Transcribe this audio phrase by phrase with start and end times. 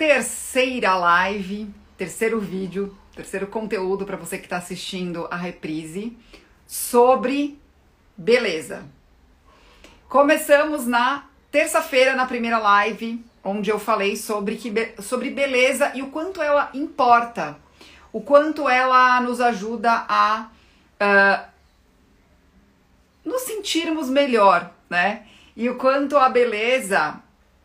[0.00, 1.68] terceira live,
[1.98, 6.16] terceiro vídeo, terceiro conteúdo para você que está assistindo a reprise
[6.66, 7.60] sobre
[8.16, 8.82] beleza.
[10.08, 16.06] Começamos na terça-feira, na primeira live, onde eu falei sobre, que, sobre beleza e o
[16.06, 17.58] quanto ela importa,
[18.10, 20.48] o quanto ela nos ajuda a
[20.98, 21.46] uh,
[23.22, 25.26] nos sentirmos melhor, né?
[25.54, 27.20] E o quanto a beleza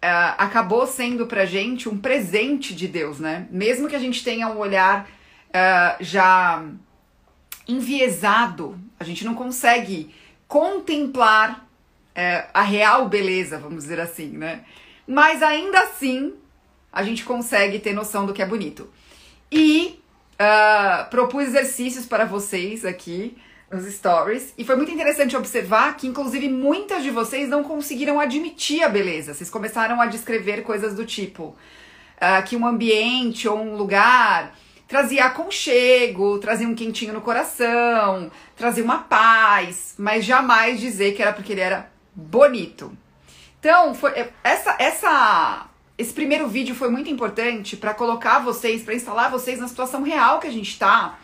[0.06, 3.48] uh, acabou sendo pra gente um presente de Deus, né?
[3.50, 5.10] Mesmo que a gente tenha um olhar
[5.50, 6.64] uh, já
[7.68, 10.14] enviesado, a gente não consegue
[10.48, 11.68] contemplar
[12.12, 14.64] uh, a real beleza, vamos dizer assim, né?
[15.08, 16.34] Mas ainda assim,
[16.94, 18.90] a gente consegue ter noção do que é bonito.
[19.52, 20.00] E
[21.10, 23.38] propus exercícios para vocês aqui
[23.76, 24.54] nos stories.
[24.58, 29.34] E foi muito interessante observar que, inclusive, muitas de vocês não conseguiram admitir a beleza.
[29.34, 31.56] Vocês começaram a descrever coisas do tipo
[32.16, 34.56] uh, que um ambiente ou um lugar
[34.88, 41.34] trazia aconchego, trazia um quentinho no coração, trazia uma paz, mas jamais dizer que era
[41.34, 42.96] porque ele era bonito.
[43.60, 48.94] Então, foi é, essa essa esse primeiro vídeo foi muito importante para colocar vocês, para
[48.94, 51.18] instalar vocês na situação real que a gente está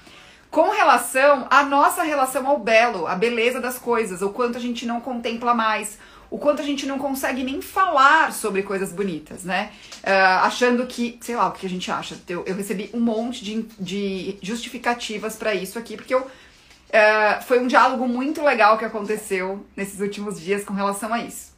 [0.52, 4.86] com relação à nossa relação ao belo, à beleza das coisas, o quanto a gente
[4.86, 5.98] não contempla mais,
[6.30, 9.72] o quanto a gente não consegue nem falar sobre coisas bonitas, né?
[10.04, 12.18] Uh, achando que, sei lá, o que a gente acha.
[12.28, 17.60] Eu, eu recebi um monte de, de justificativas para isso aqui, porque eu, uh, foi
[17.60, 21.54] um diálogo muito legal que aconteceu nesses últimos dias com relação a isso.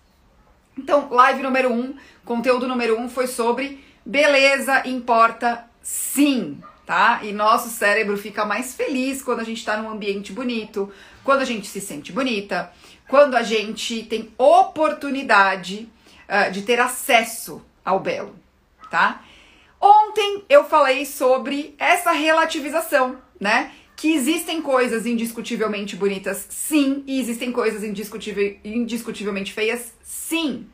[0.77, 7.21] Então, live número um, conteúdo número um foi sobre beleza importa sim tá?
[7.23, 10.91] E nosso cérebro fica mais feliz quando a gente está num ambiente bonito,
[11.23, 12.71] quando a gente se sente bonita,
[13.07, 15.89] quando a gente tem oportunidade
[16.27, 18.35] uh, de ter acesso ao belo,
[18.89, 19.23] tá?
[19.79, 23.71] Ontem eu falei sobre essa relativização, né?
[23.95, 30.67] Que existem coisas indiscutivelmente bonitas, sim, e existem coisas indiscutível, indiscutivelmente feias, sim.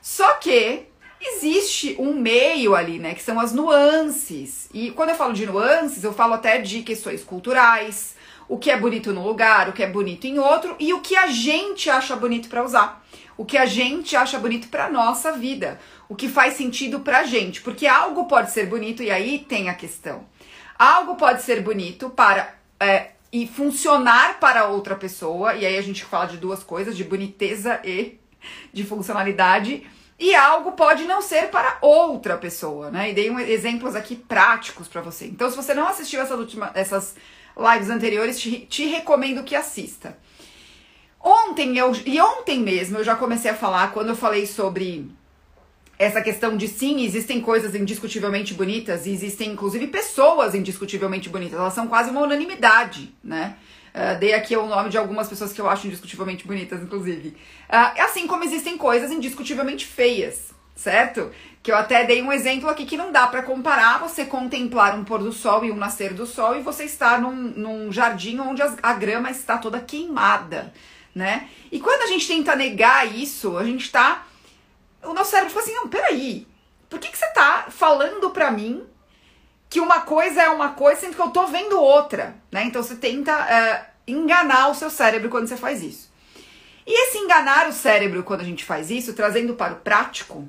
[0.00, 0.86] Só que
[1.24, 4.68] existe um meio ali, né, que são as nuances.
[4.72, 8.16] E quando eu falo de nuances, eu falo até de questões culturais,
[8.48, 11.16] o que é bonito num lugar, o que é bonito em outro e o que
[11.16, 13.02] a gente acha bonito para usar.
[13.36, 17.62] O que a gente acha bonito para nossa vida, o que faz sentido pra gente,
[17.62, 20.26] porque algo pode ser bonito e aí tem a questão.
[20.78, 26.04] Algo pode ser bonito para é, e funcionar para outra pessoa, e aí a gente
[26.04, 28.20] fala de duas coisas, de boniteza e
[28.72, 29.86] de funcionalidade
[30.22, 33.10] e algo pode não ser para outra pessoa, né?
[33.10, 35.26] E dei um, exemplos aqui práticos para você.
[35.26, 37.16] Então, se você não assistiu essas, últimas, essas
[37.56, 40.16] lives anteriores, te, te recomendo que assista.
[41.20, 45.10] Ontem eu e ontem mesmo eu já comecei a falar quando eu falei sobre
[45.98, 51.58] essa questão de sim, existem coisas indiscutivelmente bonitas existem inclusive pessoas indiscutivelmente bonitas.
[51.58, 53.56] Elas são quase uma unanimidade, né?
[53.94, 57.36] Uh, dei aqui o nome de algumas pessoas que eu acho indiscutivelmente bonitas, inclusive.
[57.68, 61.30] Uh, assim como existem coisas indiscutivelmente feias, certo?
[61.62, 65.04] Que eu até dei um exemplo aqui que não dá para comparar você contemplar um
[65.04, 68.62] pôr do sol e um nascer do sol e você estar num, num jardim onde
[68.62, 70.72] a, a grama está toda queimada,
[71.14, 71.48] né?
[71.70, 74.26] E quando a gente tenta negar isso, a gente tá.
[75.02, 76.46] O nosso cérebro fala assim: não, peraí,
[76.88, 78.86] por que, que você tá falando pra mim
[79.72, 82.62] que uma coisa é uma coisa, sendo que eu tô vendo outra, né?
[82.64, 86.12] Então você tenta uh, enganar o seu cérebro quando você faz isso.
[86.86, 90.46] E esse enganar o cérebro quando a gente faz isso, trazendo para o prático,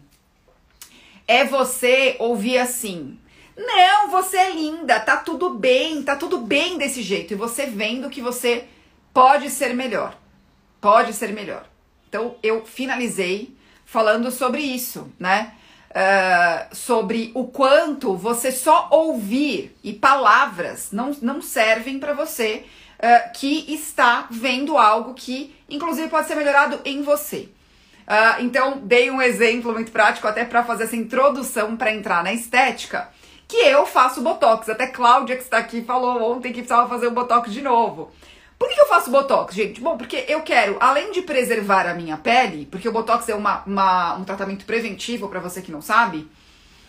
[1.26, 3.18] é você ouvir assim:
[3.56, 7.32] não, você é linda, tá tudo bem, tá tudo bem desse jeito.
[7.32, 8.66] E você vendo que você
[9.14, 10.18] pode ser melhor.
[10.82, 11.66] Pode ser melhor.
[12.10, 15.54] Então eu finalizei falando sobre isso, né?
[15.94, 22.66] Uh, sobre o quanto você só ouvir e palavras não, não servem para você
[23.00, 27.50] uh, que está vendo algo que, inclusive, pode ser melhorado em você.
[28.06, 32.34] Uh, então, dei um exemplo muito prático até para fazer essa introdução para entrar na
[32.34, 33.10] estética,
[33.48, 34.68] que eu faço botox.
[34.68, 38.12] Até Cláudia, que está aqui, falou ontem que precisava fazer o botox de novo.
[38.64, 39.82] Por que eu faço botox, gente?
[39.82, 43.62] Bom, porque eu quero, além de preservar a minha pele, porque o botox é uma,
[43.68, 46.20] uma um tratamento preventivo para você que não sabe,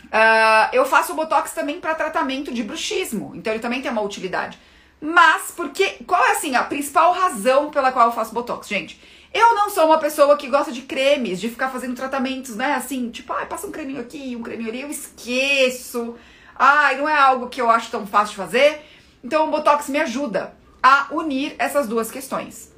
[0.05, 3.33] uh, eu faço botox também para tratamento de bruxismo.
[3.35, 4.57] Então ele também tem uma utilidade.
[5.01, 9.01] Mas porque qual é assim a principal razão pela qual eu faço botox, gente?
[9.33, 12.75] Eu não sou uma pessoa que gosta de cremes, de ficar fazendo tratamentos, né?
[12.75, 16.15] Assim, tipo, ai, passa um creminho aqui, um creminho ali, eu esqueço.
[16.55, 18.81] Ai, não é algo que eu acho tão fácil de fazer.
[19.25, 22.71] Então o botox me ajuda a unir essas duas questões.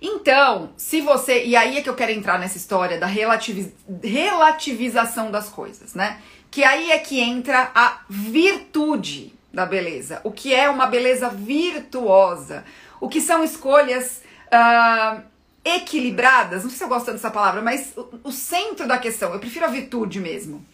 [0.00, 1.44] Então, se você.
[1.44, 6.22] E aí é que eu quero entrar nessa história da relativiz, relativização das coisas, né?
[6.52, 10.20] Que aí é que entra a virtude da beleza.
[10.22, 12.64] O que é uma beleza virtuosa?
[13.00, 15.20] O que são escolhas uh,
[15.64, 16.62] equilibradas?
[16.62, 19.32] Não sei se eu gosto dessa palavra, mas o, o centro da questão.
[19.32, 20.64] Eu prefiro a virtude mesmo.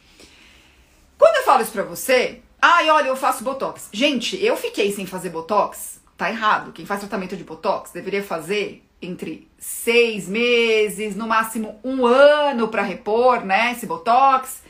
[1.17, 3.89] Quando eu falo isso pra você, ai, olha, eu faço botox.
[3.93, 6.01] Gente, eu fiquei sem fazer botox.
[6.17, 6.73] Tá errado.
[6.73, 12.83] Quem faz tratamento de botox deveria fazer entre seis meses, no máximo um ano para
[12.83, 14.63] repor, né, esse botox.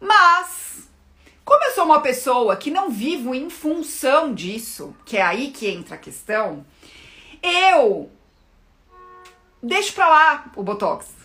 [0.00, 0.88] Mas,
[1.44, 5.68] como eu sou uma pessoa que não vivo em função disso, que é aí que
[5.68, 6.64] entra a questão,
[7.42, 8.10] eu
[9.62, 11.23] deixo pra lá o botox.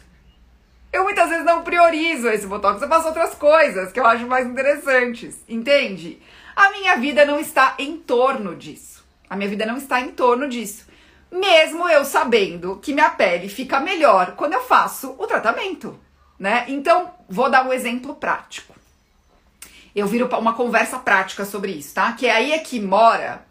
[0.92, 4.48] Eu muitas vezes não priorizo esse botox, eu faço outras coisas que eu acho mais
[4.48, 6.22] interessantes, entende?
[6.56, 9.06] A minha vida não está em torno disso.
[9.30, 10.90] A minha vida não está em torno disso
[11.32, 16.00] mesmo eu sabendo que minha pele fica melhor quando eu faço o tratamento,
[16.38, 16.66] né?
[16.68, 18.74] Então, vou dar um exemplo prático.
[19.96, 22.14] Eu viro uma conversa prática sobre isso, tá?
[22.14, 23.46] Que é aí é que mora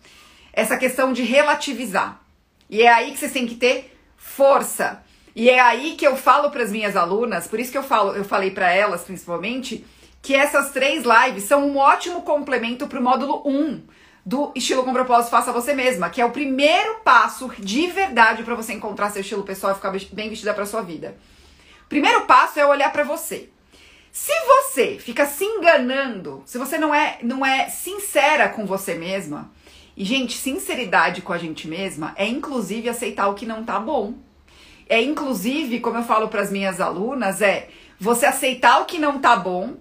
[0.53, 2.21] essa questão de relativizar.
[2.69, 5.03] E é aí que vocês têm que ter força.
[5.39, 8.13] E é aí que eu falo para as minhas alunas, por isso que eu falo,
[8.13, 9.87] eu falei para elas principalmente,
[10.21, 13.83] que essas três lives são um ótimo complemento para o módulo 1
[14.27, 18.57] do estilo com propósito faça você mesma, que é o primeiro passo de verdade para
[18.57, 21.17] você encontrar seu estilo pessoal e ficar bem vestida para sua vida.
[21.89, 23.49] Primeiro passo é olhar para você.
[24.11, 29.53] Se você fica se enganando, se você não é não é sincera com você mesma,
[29.97, 34.27] e gente, sinceridade com a gente mesma é inclusive aceitar o que não tá bom.
[34.89, 37.69] É inclusive, como eu falo para as minhas alunas, é
[38.01, 39.77] você aceitar o que não tá bom,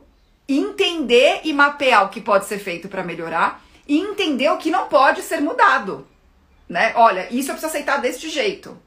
[0.47, 4.87] entender e mapear o que pode ser feito para melhorar e entender o que não
[4.87, 6.05] pode ser mudado,
[6.67, 6.91] né?
[6.95, 8.77] Olha, isso eu preciso aceitar deste jeito,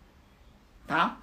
[0.87, 1.17] tá?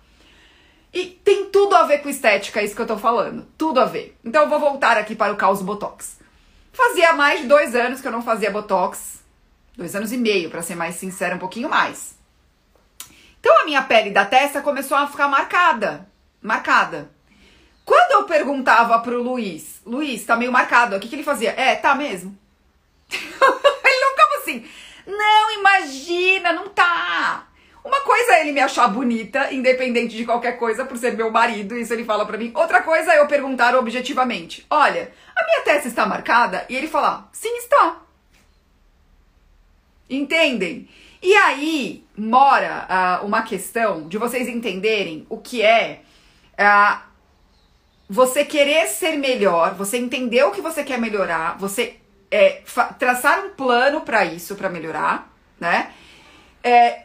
[0.91, 4.17] E tem tudo a ver com estética, isso que eu tô falando, tudo a ver.
[4.25, 6.17] Então eu vou voltar aqui para o caos Botox.
[6.73, 9.23] Fazia mais de dois anos que eu não fazia Botox,
[9.75, 12.16] dois anos e meio, para ser mais sincera, um pouquinho mais.
[13.47, 16.05] Então a minha pele da testa começou a ficar marcada,
[16.41, 17.09] marcada.
[17.85, 21.51] Quando eu perguntava pro Luiz, Luiz, tá meio marcado, o que, que ele fazia?
[21.51, 22.37] É, tá mesmo.
[23.09, 24.67] ele não ficava assim,
[25.07, 27.47] não, imagina, não tá.
[27.85, 31.77] Uma coisa é ele me achar bonita, independente de qualquer coisa, por ser meu marido,
[31.77, 32.51] isso ele fala pra mim.
[32.53, 36.65] Outra coisa é eu perguntar objetivamente: olha, a minha testa está marcada?
[36.67, 38.01] E ele falar: sim, está.
[40.09, 40.89] Entendem?
[41.21, 46.01] E aí mora uh, uma questão de vocês entenderem o que é
[46.53, 46.99] uh,
[48.09, 51.97] você querer ser melhor, você entender o que você quer melhorar, você
[52.31, 52.61] é,
[52.97, 55.91] traçar um plano para isso, para melhorar, né?
[56.63, 57.03] É,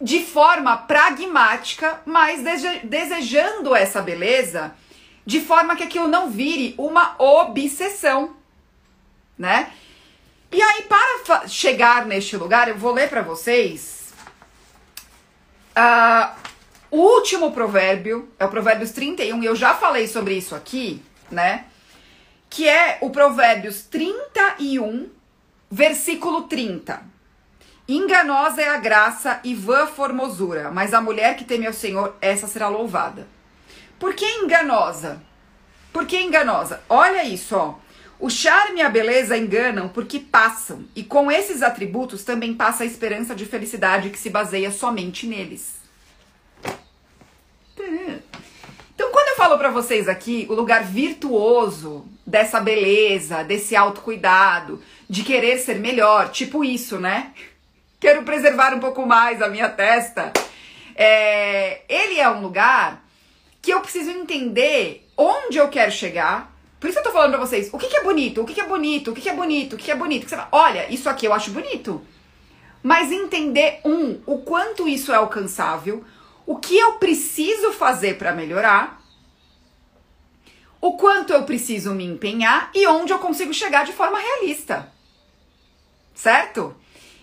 [0.00, 2.42] de forma pragmática, mas
[2.84, 4.74] desejando essa beleza
[5.24, 8.36] de forma que aquilo não vire uma obsessão,
[9.38, 9.72] né?
[10.54, 14.14] E aí, para chegar neste lugar, eu vou ler para vocês
[15.76, 16.32] uh,
[16.92, 21.64] o último provérbio, é o Provérbios 31, e eu já falei sobre isso aqui, né?
[22.48, 25.10] que é o Provérbios 31,
[25.68, 27.02] versículo 30.
[27.88, 32.46] Enganosa é a graça e vã formosura, mas a mulher que teme ao Senhor, essa
[32.46, 33.26] será louvada.
[33.98, 35.20] Por que enganosa?
[35.92, 36.80] Por que enganosa?
[36.88, 37.74] Olha isso, ó.
[38.24, 42.86] O charme e a beleza enganam porque passam, e com esses atributos também passa a
[42.86, 45.74] esperança de felicidade que se baseia somente neles.
[48.94, 55.22] Então, quando eu falo para vocês aqui o lugar virtuoso dessa beleza, desse autocuidado, de
[55.22, 57.30] querer ser melhor, tipo isso, né?
[58.00, 60.32] Quero preservar um pouco mais a minha testa.
[60.96, 63.04] É, ele é um lugar
[63.60, 66.53] que eu preciso entender onde eu quero chegar.
[66.84, 68.60] Por isso eu tô falando pra vocês, o que, que é bonito, o que, que
[68.60, 70.24] é bonito, o que, que é bonito, o que, que é bonito.
[70.24, 72.06] Que você fala, olha, isso aqui eu acho bonito.
[72.82, 76.04] Mas entender, um, o quanto isso é alcançável,
[76.44, 79.00] o que eu preciso fazer para melhorar
[80.78, 84.92] o quanto eu preciso me empenhar e onde eu consigo chegar de forma realista.
[86.14, 86.76] Certo?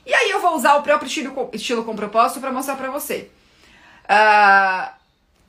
[0.03, 3.29] E aí eu vou usar o próprio estilo, estilo com propósito para mostrar para você.
[4.05, 5.00] Uh,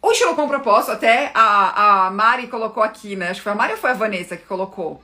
[0.02, 3.30] o estilo com propósito, até a, a Mari colocou aqui, né?
[3.30, 5.02] Acho que foi a Mari ou foi a Vanessa que colocou?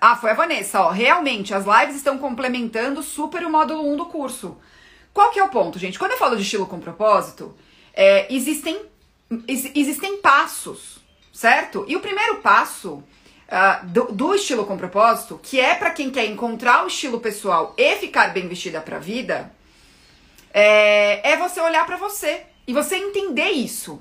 [0.00, 0.90] Ah, foi a Vanessa, ó.
[0.90, 4.56] Realmente, as lives estão complementando super o módulo 1 do curso.
[5.12, 5.98] Qual que é o ponto, gente?
[5.98, 7.54] Quando eu falo de estilo com propósito,
[7.94, 8.80] é, existem,
[9.46, 10.94] existem passos
[11.34, 11.84] certo?
[11.88, 13.02] E o primeiro passo
[13.48, 17.74] uh, do, do, estilo com propósito, que é para quem quer encontrar o estilo pessoal
[17.76, 19.52] e ficar bem vestida para a vida,
[20.56, 24.00] É, é você olhar para você e você entender isso.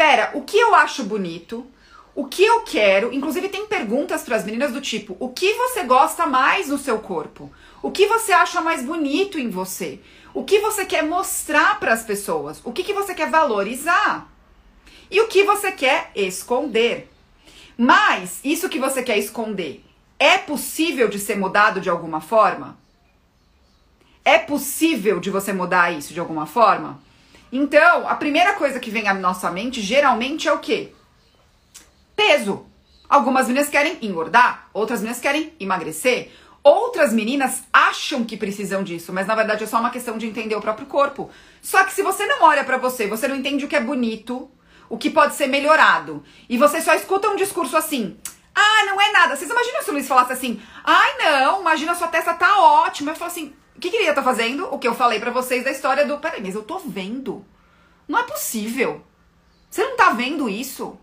[0.00, 1.66] Pera, o que eu acho bonito?
[2.14, 3.12] O que eu quero?
[3.12, 7.00] Inclusive tem perguntas para as meninas do tipo: o que você gosta mais no seu
[7.00, 7.52] corpo?
[7.82, 10.00] O que você acha mais bonito em você?
[10.32, 12.62] O que você quer mostrar para as pessoas?
[12.64, 14.26] O que, que você quer valorizar?
[15.10, 17.12] E o que você quer esconder?
[17.76, 19.84] Mas isso que você quer esconder
[20.18, 22.78] é possível de ser mudado de alguma forma?
[24.24, 27.09] É possível de você mudar isso de alguma forma?
[27.52, 30.92] Então, a primeira coisa que vem à nossa mente geralmente é o quê?
[32.14, 32.66] Peso.
[33.08, 36.30] Algumas meninas querem engordar, outras meninas querem emagrecer,
[36.62, 40.54] outras meninas acham que precisam disso, mas na verdade é só uma questão de entender
[40.54, 41.28] o próprio corpo.
[41.60, 44.48] Só que se você não olha para você, você não entende o que é bonito,
[44.88, 48.16] o que pode ser melhorado, e você só escuta um discurso assim:
[48.54, 49.34] "Ah, não é nada".
[49.34, 53.10] Vocês imaginam se o Luiz falasse assim: "Ai, não, imagina sua testa tá ótima".
[53.10, 55.18] Eu falo assim: "O que que ele ia estar tá fazendo?" O que eu falei
[55.18, 57.42] para vocês da história do, peraí, mas eu tô vendo.
[58.06, 59.02] Não é possível.
[59.70, 60.98] Você não tá vendo isso?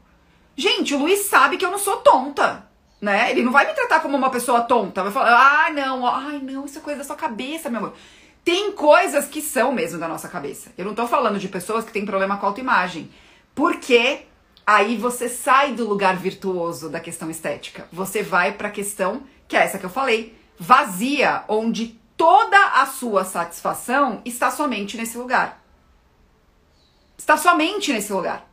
[0.55, 2.69] Gente, o Luiz sabe que eu não sou tonta,
[3.01, 3.31] né?
[3.31, 5.01] Ele não vai me tratar como uma pessoa tonta.
[5.01, 7.93] Vai falar, ah, não, ai, não, isso é coisa da sua cabeça, meu amor.
[8.43, 10.71] Tem coisas que são mesmo da nossa cabeça.
[10.77, 13.09] Eu não tô falando de pessoas que têm problema com autoimagem.
[13.55, 14.25] Porque
[14.65, 17.87] aí você sai do lugar virtuoso da questão estética.
[17.91, 23.23] Você vai pra questão, que é essa que eu falei, vazia, onde toda a sua
[23.23, 25.63] satisfação está somente nesse lugar.
[27.17, 28.49] Está somente nesse lugar.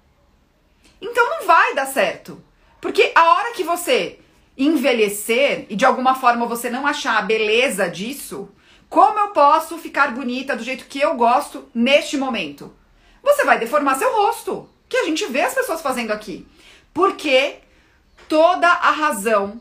[1.01, 2.43] Então não vai dar certo.
[2.81, 4.21] Porque a hora que você
[4.57, 8.51] envelhecer e de alguma forma você não achar a beleza disso,
[8.89, 12.73] como eu posso ficar bonita do jeito que eu gosto neste momento?
[13.23, 16.47] Você vai deformar seu rosto, que a gente vê as pessoas fazendo aqui.
[16.93, 17.57] Porque
[18.29, 19.61] toda a razão,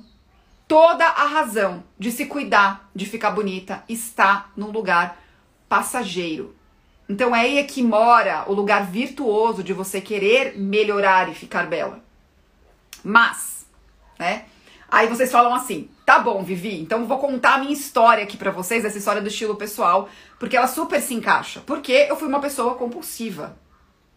[0.67, 5.21] toda a razão de se cuidar, de ficar bonita, está num lugar
[5.67, 6.55] passageiro.
[7.07, 11.99] Então é aí que mora o lugar virtuoso de você querer melhorar e ficar bela.
[13.03, 13.65] Mas,
[14.17, 14.45] né?
[14.89, 18.51] Aí vocês falam assim: "Tá bom, Vivi, então vou contar a minha história aqui para
[18.51, 20.07] vocês, essa história do estilo pessoal,
[20.39, 21.61] porque ela super se encaixa.
[21.65, 23.57] Porque eu fui uma pessoa compulsiva,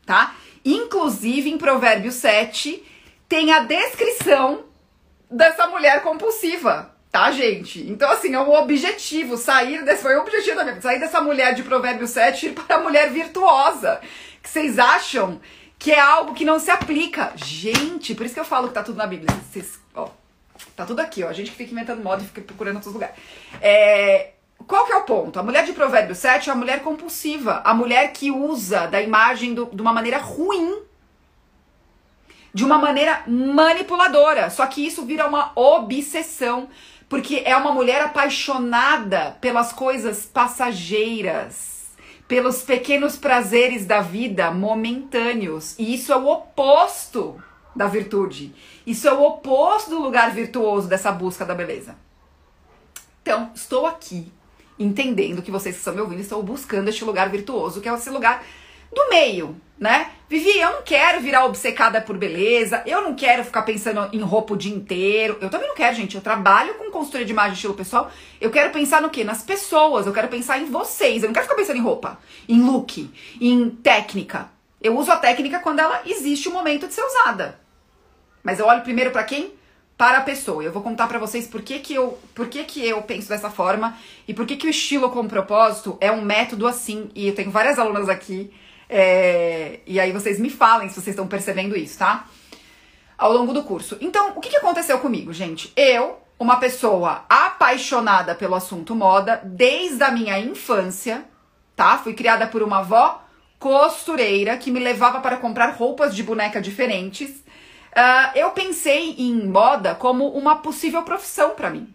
[0.05, 0.35] tá?
[0.65, 2.85] Inclusive em Provérbios 7
[3.29, 4.66] tem a descrição
[5.31, 7.81] dessa mulher compulsiva tá, gente?
[7.91, 11.55] Então, assim, é um objetivo, sair desse, foi o objetivo da minha sair dessa mulher
[11.55, 14.03] de Provérbio 7 para a mulher virtuosa,
[14.43, 15.41] que vocês acham
[15.79, 17.33] que é algo que não se aplica.
[17.35, 19.35] Gente, por isso que eu falo que tá tudo na Bíblia.
[19.51, 20.11] Vocês, ó,
[20.77, 23.17] tá tudo aqui, ó, a gente que fica inventando moda e fica procurando outros lugares.
[23.63, 24.33] É,
[24.67, 25.39] qual que é o ponto?
[25.39, 29.55] A mulher de Provérbio 7 é a mulher compulsiva, a mulher que usa da imagem
[29.55, 30.83] do, de uma maneira ruim
[32.57, 34.49] de uma maneira manipuladora.
[34.49, 36.71] Só que isso vira uma obsessão.
[37.07, 41.91] Porque é uma mulher apaixonada pelas coisas passageiras,
[42.27, 45.79] pelos pequenos prazeres da vida momentâneos.
[45.79, 47.39] E isso é o oposto
[47.77, 48.55] da virtude.
[48.87, 51.95] Isso é o oposto do lugar virtuoso dessa busca da beleza.
[53.21, 54.33] Então, estou aqui
[54.79, 58.09] entendendo que vocês que estão me ouvindo estão buscando este lugar virtuoso, que é esse
[58.09, 58.43] lugar
[58.93, 60.11] do meio, né?
[60.29, 64.55] Vivi, eu não quero virar obcecada por beleza, eu não quero ficar pensando em roupa
[64.55, 65.39] o dia inteiro.
[65.41, 66.17] Eu também não quero, gente.
[66.17, 68.11] Eu trabalho com consultoria de imagem estilo pessoal.
[68.41, 69.23] Eu quero pensar no quê?
[69.23, 70.05] Nas pessoas.
[70.05, 71.23] Eu quero pensar em vocês.
[71.23, 73.09] Eu não quero ficar pensando em roupa, em look,
[73.41, 74.51] em técnica.
[74.83, 77.61] Eu uso a técnica quando ela existe o momento de ser usada.
[78.43, 79.55] Mas eu olho primeiro para quem?
[79.97, 80.63] Para a pessoa.
[80.63, 83.49] Eu vou contar para vocês por que, que, eu, por que, que eu penso dessa
[83.49, 87.11] forma e por que, que o estilo com propósito é um método assim.
[87.15, 88.53] E eu tenho várias alunas aqui
[88.89, 92.27] é, e aí vocês me falem se vocês estão percebendo isso, tá?
[93.19, 93.97] Ao longo do curso.
[94.01, 95.73] Então, o que, que aconteceu comigo, gente?
[95.77, 101.25] Eu, uma pessoa apaixonada pelo assunto moda desde a minha infância,
[101.75, 101.99] tá?
[101.99, 103.23] Fui criada por uma avó
[103.59, 107.31] costureira que me levava para comprar roupas de boneca diferentes.
[107.31, 111.93] Uh, eu pensei em moda como uma possível profissão para mim.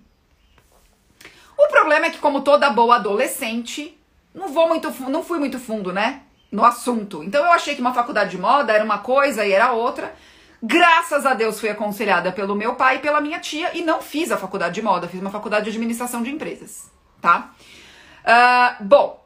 [1.55, 3.95] O problema é que, como toda boa adolescente,
[4.33, 6.24] não vou muito, não fui muito fundo, né?
[6.51, 7.24] No assunto.
[7.24, 10.13] Então eu achei que uma faculdade de moda era uma coisa e era outra.
[10.62, 14.31] Graças a Deus fui aconselhada pelo meu pai e pela minha tia e não fiz
[14.31, 17.51] a faculdade de moda, fiz uma faculdade de administração de empresas, tá?
[18.24, 19.25] Uh, bom,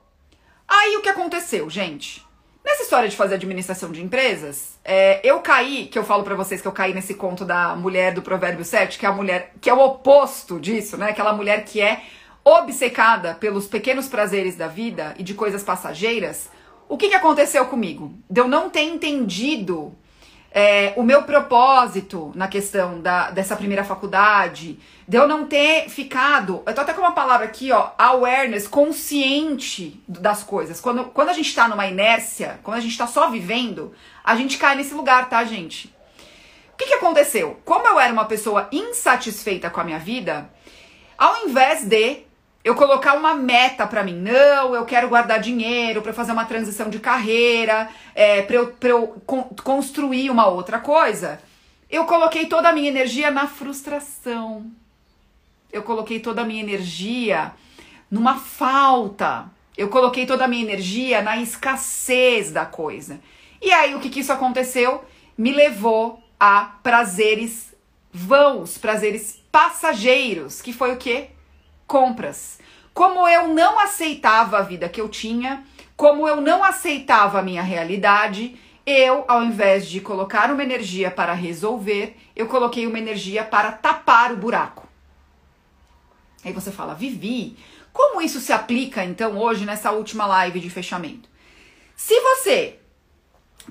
[0.65, 2.25] aí o que aconteceu, gente?
[2.63, 6.61] Nessa história de fazer administração de empresas, é, eu caí, que eu falo para vocês
[6.61, 9.69] que eu caí nesse conto da mulher do Provérbio 7, que é a mulher que
[9.69, 11.11] é o oposto disso, né?
[11.11, 12.01] Aquela mulher que é
[12.43, 16.49] obcecada pelos pequenos prazeres da vida e de coisas passageiras,
[16.87, 18.13] o que, que aconteceu comigo?
[18.29, 19.95] De eu não ter entendido
[20.51, 26.63] é, o meu propósito na questão da, dessa primeira faculdade, de eu não ter ficado.
[26.65, 30.79] Eu tô até com uma palavra aqui, ó, awareness, consciente das coisas.
[30.79, 34.57] Quando, quando a gente tá numa inércia, quando a gente tá só vivendo, a gente
[34.57, 35.93] cai nesse lugar, tá, gente?
[36.71, 37.59] O que, que aconteceu?
[37.65, 40.49] Como eu era uma pessoa insatisfeita com a minha vida,
[41.17, 42.24] ao invés de
[42.65, 44.15] eu colocar uma meta para mim.
[44.15, 48.89] Não, eu quero guardar dinheiro para fazer uma transição de carreira, é, para eu, pra
[48.89, 51.39] eu con construir uma outra coisa.
[51.87, 54.65] Eu coloquei toda a minha energia na frustração.
[55.71, 57.53] Eu coloquei toda a minha energia
[58.09, 59.45] numa falta.
[59.77, 63.19] Eu coloquei toda a minha energia na escassez da coisa.
[63.61, 65.05] E aí o que, que isso aconteceu?
[65.37, 67.75] Me levou a prazeres
[68.11, 71.34] vãos, prazeres passageiros, que foi o quê?
[71.87, 72.59] Compras.
[72.93, 75.63] Como eu não aceitava a vida que eu tinha,
[75.95, 81.33] como eu não aceitava a minha realidade, eu, ao invés de colocar uma energia para
[81.33, 84.87] resolver, eu coloquei uma energia para tapar o buraco.
[86.43, 87.57] Aí você fala, Vivi,
[87.91, 91.27] como isso se aplica então hoje nessa última live de fechamento?
[91.95, 92.79] Se você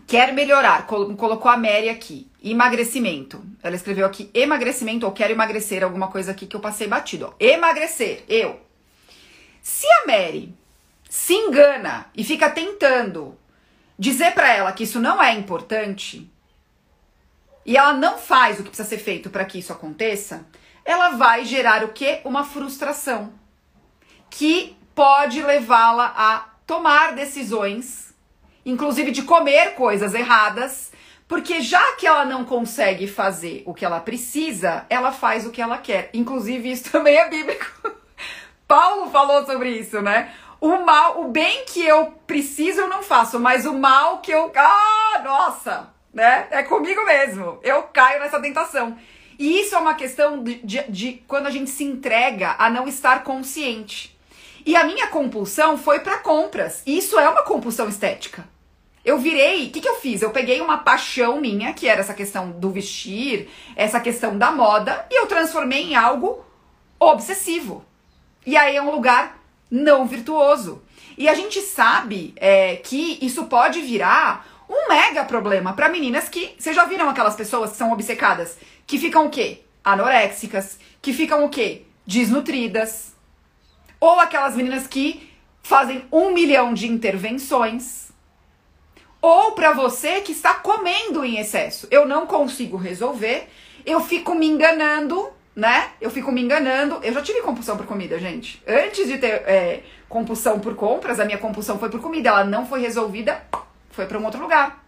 [0.06, 3.44] quer melhorar, colocou a Mary aqui, emagrecimento.
[3.62, 7.26] Ela escreveu aqui emagrecimento ou quero emagrecer, alguma coisa aqui que eu passei batido.
[7.26, 7.34] Ó.
[7.38, 8.60] Emagrecer, eu.
[9.62, 10.54] Se a Mary
[11.08, 13.38] se engana e fica tentando
[13.98, 16.30] dizer para ela que isso não é importante
[17.64, 20.46] e ela não faz o que precisa ser feito para que isso aconteça,
[20.84, 22.20] ela vai gerar o que?
[22.24, 23.32] Uma frustração
[24.28, 28.13] que pode levá-la a tomar decisões
[28.64, 30.92] inclusive de comer coisas erradas,
[31.26, 35.62] porque já que ela não consegue fazer o que ela precisa, ela faz o que
[35.62, 36.10] ela quer.
[36.12, 37.66] Inclusive, isso também é bíblico.
[38.68, 40.32] Paulo falou sobre isso, né?
[40.60, 44.50] O mal, o bem que eu preciso eu não faço, mas o mal que eu.
[44.56, 45.92] Ah, nossa!
[46.12, 46.46] Né?
[46.50, 47.58] É comigo mesmo.
[47.62, 48.96] Eu caio nessa tentação.
[49.38, 52.86] E isso é uma questão de, de, de quando a gente se entrega a não
[52.86, 54.16] estar consciente.
[54.64, 56.82] E a minha compulsão foi para compras.
[56.86, 58.48] Isso é uma compulsão estética.
[59.04, 60.22] Eu virei, o que, que eu fiz?
[60.22, 65.06] Eu peguei uma paixão minha, que era essa questão do vestir, essa questão da moda,
[65.10, 66.42] e eu transformei em algo
[66.98, 67.84] obsessivo.
[68.46, 69.38] E aí é um lugar
[69.70, 70.82] não virtuoso.
[71.18, 76.54] E a gente sabe é, que isso pode virar um mega problema para meninas que.
[76.58, 78.56] Vocês já viram aquelas pessoas que são obcecadas?
[78.86, 79.60] Que ficam o quê?
[79.84, 81.82] Anoréxicas, que ficam o quê?
[82.06, 83.14] Desnutridas.
[84.00, 85.30] Ou aquelas meninas que
[85.62, 88.03] fazem um milhão de intervenções
[89.24, 91.88] ou para você que está comendo em excesso.
[91.90, 93.48] Eu não consigo resolver,
[93.86, 95.92] eu fico me enganando, né?
[95.98, 97.00] Eu fico me enganando.
[97.02, 98.62] Eu já tive compulsão por comida, gente.
[98.68, 102.28] Antes de ter é, compulsão por compras, a minha compulsão foi por comida.
[102.28, 103.42] Ela não foi resolvida,
[103.90, 104.84] foi para um outro lugar.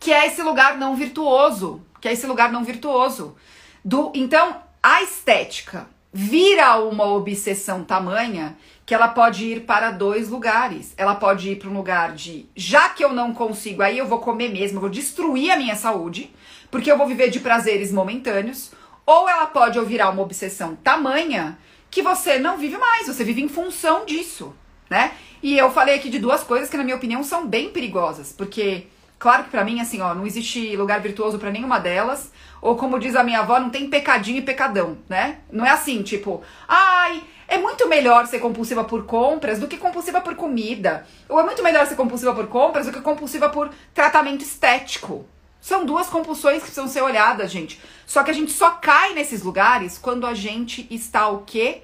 [0.00, 1.80] Que é esse lugar não virtuoso.
[2.00, 3.36] Que é esse lugar não virtuoso.
[3.84, 8.56] Do, então, a estética vira uma obsessão tamanha
[8.90, 10.94] que ela pode ir para dois lugares.
[10.96, 14.18] Ela pode ir para um lugar de, já que eu não consigo, aí eu vou
[14.18, 16.34] comer mesmo, eu vou destruir a minha saúde,
[16.72, 18.72] porque eu vou viver de prazeres momentâneos.
[19.06, 21.56] Ou ela pode virar uma obsessão tamanha
[21.88, 24.52] que você não vive mais, você vive em função disso,
[24.90, 25.12] né?
[25.40, 28.88] E eu falei aqui de duas coisas que na minha opinião são bem perigosas, porque
[29.20, 32.32] claro que para mim assim, ó, não existe lugar virtuoso para nenhuma delas.
[32.60, 35.38] Ou como diz a minha avó, não tem pecadinho e pecadão, né?
[35.50, 40.20] Não é assim, tipo, ai, é muito melhor ser compulsiva por compras do que compulsiva
[40.20, 41.04] por comida.
[41.28, 45.26] Ou é muito melhor ser compulsiva por compras do que compulsiva por tratamento estético.
[45.60, 47.80] São duas compulsões que precisam ser olhadas, gente.
[48.06, 51.82] Só que a gente só cai nesses lugares quando a gente está o quê?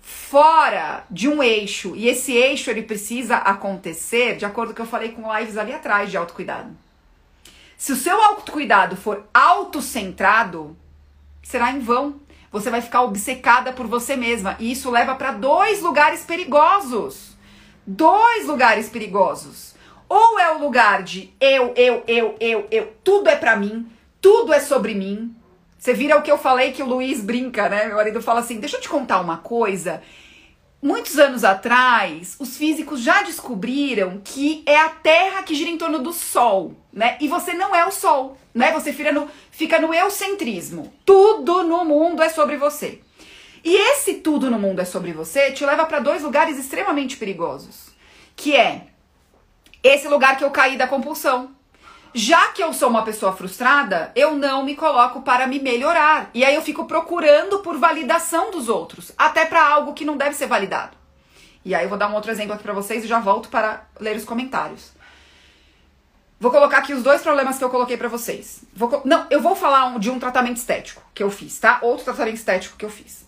[0.00, 1.96] Fora de um eixo.
[1.96, 5.56] E esse eixo ele precisa acontecer de acordo com o que eu falei com lives
[5.56, 6.70] ali atrás de autocuidado.
[7.76, 10.76] Se o seu autocuidado for autocentrado,
[11.42, 12.20] será em vão.
[12.50, 14.56] Você vai ficar obcecada por você mesma.
[14.58, 17.36] E isso leva para dois lugares perigosos.
[17.86, 19.74] Dois lugares perigosos.
[20.08, 23.86] Ou é o lugar de eu, eu, eu, eu, eu, tudo é para mim,
[24.20, 25.34] tudo é sobre mim.
[25.78, 27.86] Você vira o que eu falei que o Luiz brinca, né?
[27.86, 30.02] Meu marido fala assim: deixa eu te contar uma coisa.
[30.80, 35.98] Muitos anos atrás, os físicos já descobriram que é a Terra que gira em torno
[35.98, 37.16] do Sol, né?
[37.20, 38.70] E você não é o Sol, né?
[38.70, 40.92] Você fica no, fica no eucentrismo.
[41.04, 43.00] Tudo no mundo é sobre você.
[43.64, 47.88] E esse tudo no mundo é sobre você te leva para dois lugares extremamente perigosos,
[48.36, 48.86] que é
[49.82, 51.50] esse lugar que eu caí da compulsão,
[52.14, 56.30] já que eu sou uma pessoa frustrada, eu não me coloco para me melhorar.
[56.34, 60.34] E aí eu fico procurando por validação dos outros, até para algo que não deve
[60.34, 60.96] ser validado.
[61.64, 63.84] E aí eu vou dar um outro exemplo aqui para vocês e já volto para
[64.00, 64.92] ler os comentários.
[66.40, 68.62] Vou colocar aqui os dois problemas que eu coloquei para vocês.
[68.72, 71.78] Vou, não, eu vou falar de um tratamento estético que eu fiz, tá?
[71.82, 73.26] Outro tratamento estético que eu fiz.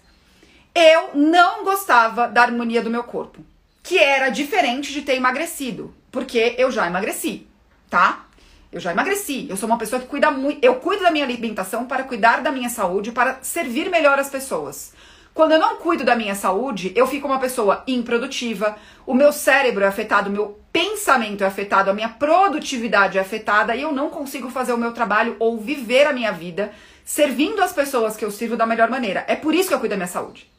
[0.75, 3.45] Eu não gostava da harmonia do meu corpo,
[3.83, 7.49] que era diferente de ter emagrecido, porque eu já emagreci,
[7.89, 8.27] tá?
[8.73, 9.47] Eu já emagreci.
[9.49, 10.65] Eu sou uma pessoa que cuida muito.
[10.65, 14.93] Eu cuido da minha alimentação para cuidar da minha saúde, para servir melhor as pessoas.
[15.33, 19.85] Quando eu não cuido da minha saúde, eu fico uma pessoa improdutiva, o meu cérebro
[19.85, 24.11] é afetado, o meu pensamento é afetado, a minha produtividade é afetada e eu não
[24.11, 26.73] consigo fazer o meu trabalho ou viver a minha vida
[27.05, 29.25] servindo as pessoas que eu sirvo da melhor maneira.
[29.27, 30.51] É por isso que eu cuido da minha saúde.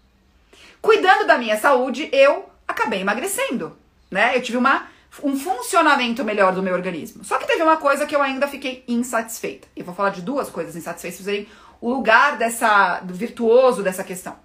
[0.81, 3.77] Cuidando da minha saúde, eu acabei emagrecendo,
[4.09, 4.35] né?
[4.35, 4.87] Eu tive uma,
[5.23, 7.23] um funcionamento melhor do meu organismo.
[7.23, 9.67] Só que teve uma coisa que eu ainda fiquei insatisfeita.
[9.75, 11.47] Eu vou falar de duas coisas insatisfeitas, vocês
[11.81, 14.35] o lugar dessa do virtuoso dessa questão.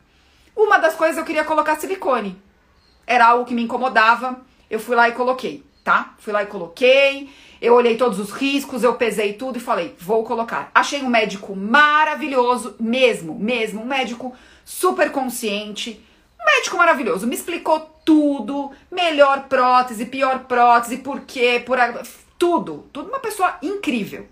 [0.57, 2.41] Uma das coisas eu queria colocar silicone.
[3.07, 4.41] Era algo que me incomodava.
[4.71, 6.15] Eu fui lá e coloquei, tá?
[6.19, 7.31] Fui lá e coloquei.
[7.61, 10.71] Eu olhei todos os riscos, eu pesei tudo e falei, vou colocar.
[10.75, 16.05] Achei um médico maravilhoso, mesmo, mesmo, um médico super consciente,
[16.47, 17.27] médico maravilhoso.
[17.27, 21.79] Me explicou tudo, melhor prótese, pior prótese, por quê, por
[22.39, 24.29] tudo, tudo uma pessoa incrível.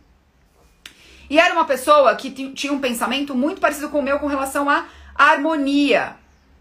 [1.29, 4.71] E era uma pessoa que tinha um pensamento muito parecido com o meu com relação
[4.71, 6.17] a harmonia.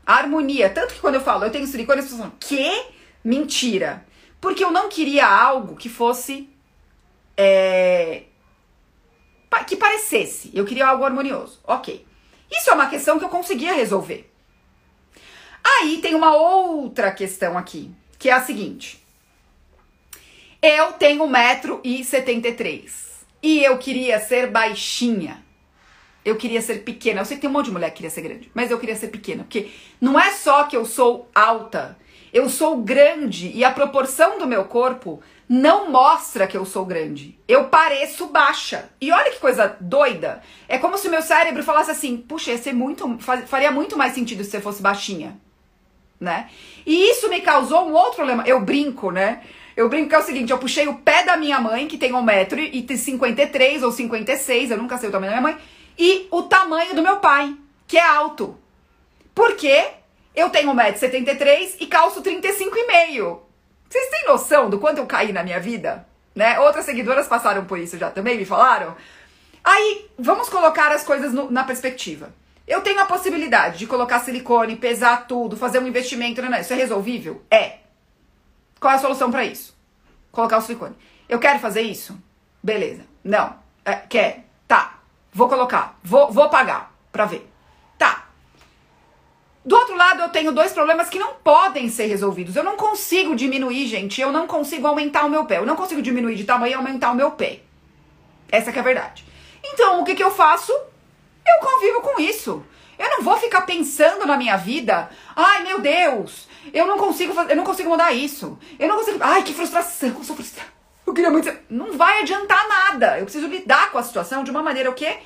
[0.06, 0.70] Harmonia.
[0.70, 2.86] Tanto que quando eu falo, eu tenho silicone, as pessoas falam, que?
[3.24, 4.06] Mentira.
[4.42, 6.50] Porque eu não queria algo que fosse.
[7.38, 8.24] É,
[9.68, 10.52] que parecesse.
[10.54, 11.60] Eu queria algo harmonioso.
[11.64, 12.06] Ok.
[12.52, 14.33] Isso é uma questão que eu conseguia resolver.
[15.64, 19.02] Aí tem uma outra questão aqui, que é a seguinte.
[20.62, 22.90] Eu tenho 1,73m
[23.42, 25.44] e eu queria ser baixinha.
[26.24, 27.22] Eu queria ser pequena.
[27.22, 28.96] Eu sei que tem um monte de mulher que queria ser grande, mas eu queria
[28.96, 29.44] ser pequena.
[29.44, 31.98] Porque não é só que eu sou alta,
[32.32, 37.38] eu sou grande e a proporção do meu corpo não mostra que eu sou grande.
[37.48, 38.90] Eu pareço baixa.
[39.00, 40.42] E olha que coisa doida.
[40.68, 44.14] É como se o meu cérebro falasse assim: puxa, ia ser muito, faria muito mais
[44.14, 45.40] sentido se você fosse baixinha.
[46.20, 46.50] Né?
[46.86, 48.44] E isso me causou um outro problema.
[48.46, 49.42] Eu brinco, né?
[49.76, 52.12] Eu brinco que é o seguinte: eu puxei o pé da minha mãe, que tem
[52.12, 55.62] 1,53m ou 56, eu nunca sei o tamanho da minha mãe
[55.98, 57.56] e o tamanho do meu pai,
[57.88, 58.58] que é alto.
[59.34, 59.88] Porque
[60.36, 63.40] eu tenho 1,73m e calço 35,5.
[63.90, 66.08] Vocês têm noção do quanto eu caí na minha vida?
[66.36, 66.60] Né?
[66.60, 68.96] Outras seguidoras passaram por isso já também, me falaram.
[69.64, 72.34] Aí, vamos colocar as coisas no, na perspectiva.
[72.68, 76.62] Eu tenho a possibilidade de colocar silicone, pesar tudo, fazer um investimento, né?
[76.62, 77.44] Isso é resolvível?
[77.52, 77.80] É.
[78.80, 79.78] Qual é a solução para isso?
[80.32, 80.96] Colocar o silicone.
[81.28, 82.18] Eu quero fazer isso?
[82.62, 83.06] Beleza.
[83.24, 83.56] Não.
[83.84, 84.46] É, quer?
[84.68, 85.00] Tá.
[85.32, 87.50] Vou colocar, vou, vou pagar pra ver.
[87.98, 88.28] Tá.
[89.66, 92.56] Do outro lado, eu tenho dois problemas que não podem ser resolvidos.
[92.56, 94.22] Eu não consigo diminuir, gente.
[94.22, 95.58] Eu não consigo aumentar o meu pé.
[95.58, 97.62] Eu não consigo diminuir de tamanho e aumentar o meu pé.
[98.50, 99.26] Essa é a verdade.
[99.64, 100.74] Então, o que, que eu faço?
[101.46, 102.64] Eu convivo com isso.
[102.98, 105.10] Eu não vou ficar pensando na minha vida.
[105.36, 108.58] Ai, meu Deus, eu não consigo, eu não consigo mudar isso.
[108.80, 109.18] Eu não consigo.
[109.22, 110.70] Ai, que frustração, eu sou frustrada.
[111.06, 111.52] Eu queria muito.
[111.70, 113.18] Não vai adiantar nada.
[113.18, 115.18] Eu preciso lidar com a situação de uma maneira o quê?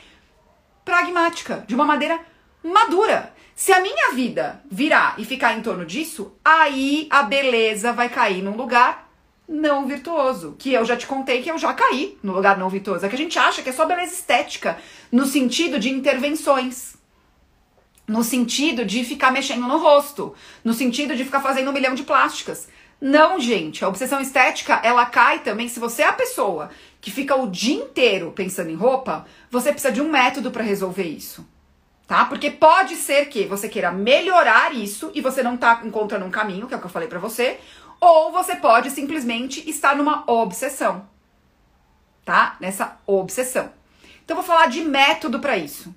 [0.83, 2.19] Pragmática, de uma maneira
[2.63, 3.33] madura.
[3.55, 8.41] Se a minha vida virar e ficar em torno disso, aí a beleza vai cair
[8.41, 9.06] num lugar
[9.47, 10.55] não virtuoso.
[10.57, 13.05] Que eu já te contei que eu já caí no lugar não virtuoso.
[13.05, 14.77] É que a gente acha que é só beleza estética,
[15.11, 16.95] no sentido de intervenções.
[18.07, 20.33] No sentido de ficar mexendo no rosto.
[20.63, 22.67] No sentido de ficar fazendo um milhão de plásticas.
[22.99, 27.35] Não, gente, a obsessão estética, ela cai também se você é a pessoa que fica
[27.35, 31.47] o dia inteiro pensando em roupa, você precisa de um método para resolver isso.
[32.07, 32.25] Tá?
[32.25, 36.65] Porque pode ser que você queira melhorar isso e você não tá encontrando um caminho,
[36.65, 37.59] que é o que eu falei para você,
[37.99, 41.07] ou você pode simplesmente estar numa obsessão.
[42.25, 42.57] Tá?
[42.59, 43.71] Nessa obsessão.
[44.23, 45.95] Então vou falar de método para isso.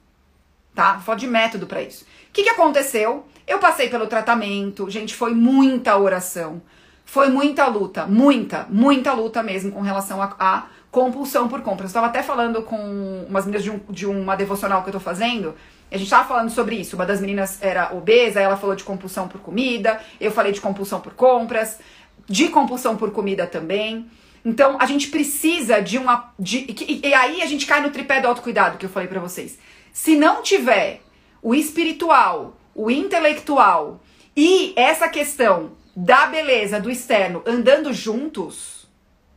[0.74, 0.94] Tá?
[0.94, 2.04] Vou falar de método para isso.
[2.04, 3.26] O que, que aconteceu?
[3.46, 6.62] Eu passei pelo tratamento, gente, foi muita oração
[7.10, 11.86] foi muita luta, muita, muita luta mesmo com relação a, a compulsão por compras.
[11.86, 15.00] Eu estava até falando com umas meninas de, um, de uma devocional que eu tô
[15.00, 15.56] fazendo,
[15.90, 16.96] a gente estava falando sobre isso.
[16.96, 21.00] Uma das meninas era obesa, ela falou de compulsão por comida, eu falei de compulsão
[21.00, 21.78] por compras,
[22.26, 24.08] de compulsão por comida também.
[24.44, 26.32] Então a gente precisa de uma.
[26.38, 29.20] De, e, e aí a gente cai no tripé do autocuidado que eu falei para
[29.20, 29.58] vocês.
[29.92, 31.00] Se não tiver
[31.42, 34.00] o espiritual, o intelectual
[34.36, 38.88] e essa questão da beleza do externo andando juntos,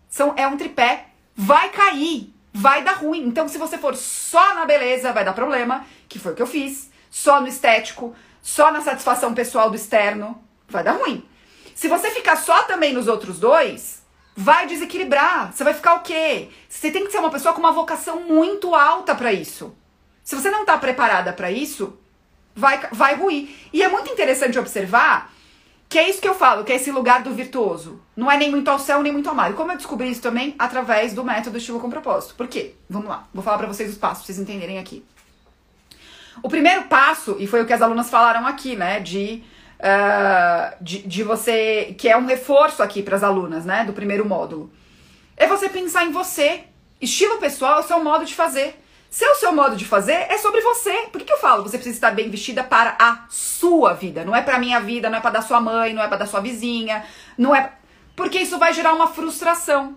[0.08, 3.26] são, é um tripé, vai cair, vai dar ruim.
[3.26, 6.48] Então, se você for só na beleza, vai dar problema, que foi o que eu
[6.48, 11.26] fiz, só no estético, só na satisfação pessoal do externo, vai dar ruim.
[11.74, 14.04] Se você ficar só também nos outros dois,
[14.36, 15.52] vai desequilibrar.
[15.52, 16.50] Você vai ficar o quê?
[16.70, 19.76] Você tem que ser uma pessoa com uma vocação muito alta para isso.
[20.24, 21.98] Se você não tá preparada para isso,
[22.56, 23.50] vai, vai ruir.
[23.74, 25.34] E é muito interessante observar
[25.90, 28.00] que é isso que eu falo, que é esse lugar do virtuoso.
[28.16, 29.50] Não é nem muito ao céu, nem muito ao mar.
[29.50, 30.54] E como eu descobri isso também?
[30.60, 32.36] Através do método estilo com propósito.
[32.36, 32.76] Por quê?
[32.88, 35.04] Vamos lá, vou falar para vocês os passos, pra vocês entenderem aqui.
[36.42, 39.44] O primeiro passo, e foi o que as alunas falaram aqui, né, de,
[39.80, 44.26] uh, de, de você, que é um reforço aqui para as alunas, né, do primeiro
[44.26, 44.72] módulo,
[45.38, 46.64] é você pensar em você.
[47.02, 48.80] Estilo pessoal é o seu modo de fazer.
[49.10, 50.92] Se é o seu modo de fazer, é sobre você.
[51.12, 51.62] Por que, que eu falo?
[51.62, 54.26] Você precisa estar bem vestida para a sua vida.
[54.26, 56.26] Não é para minha vida, não é para da sua mãe, não é para da
[56.26, 57.06] sua vizinha,
[57.38, 57.74] não é.
[58.16, 59.96] Porque isso vai gerar uma frustração.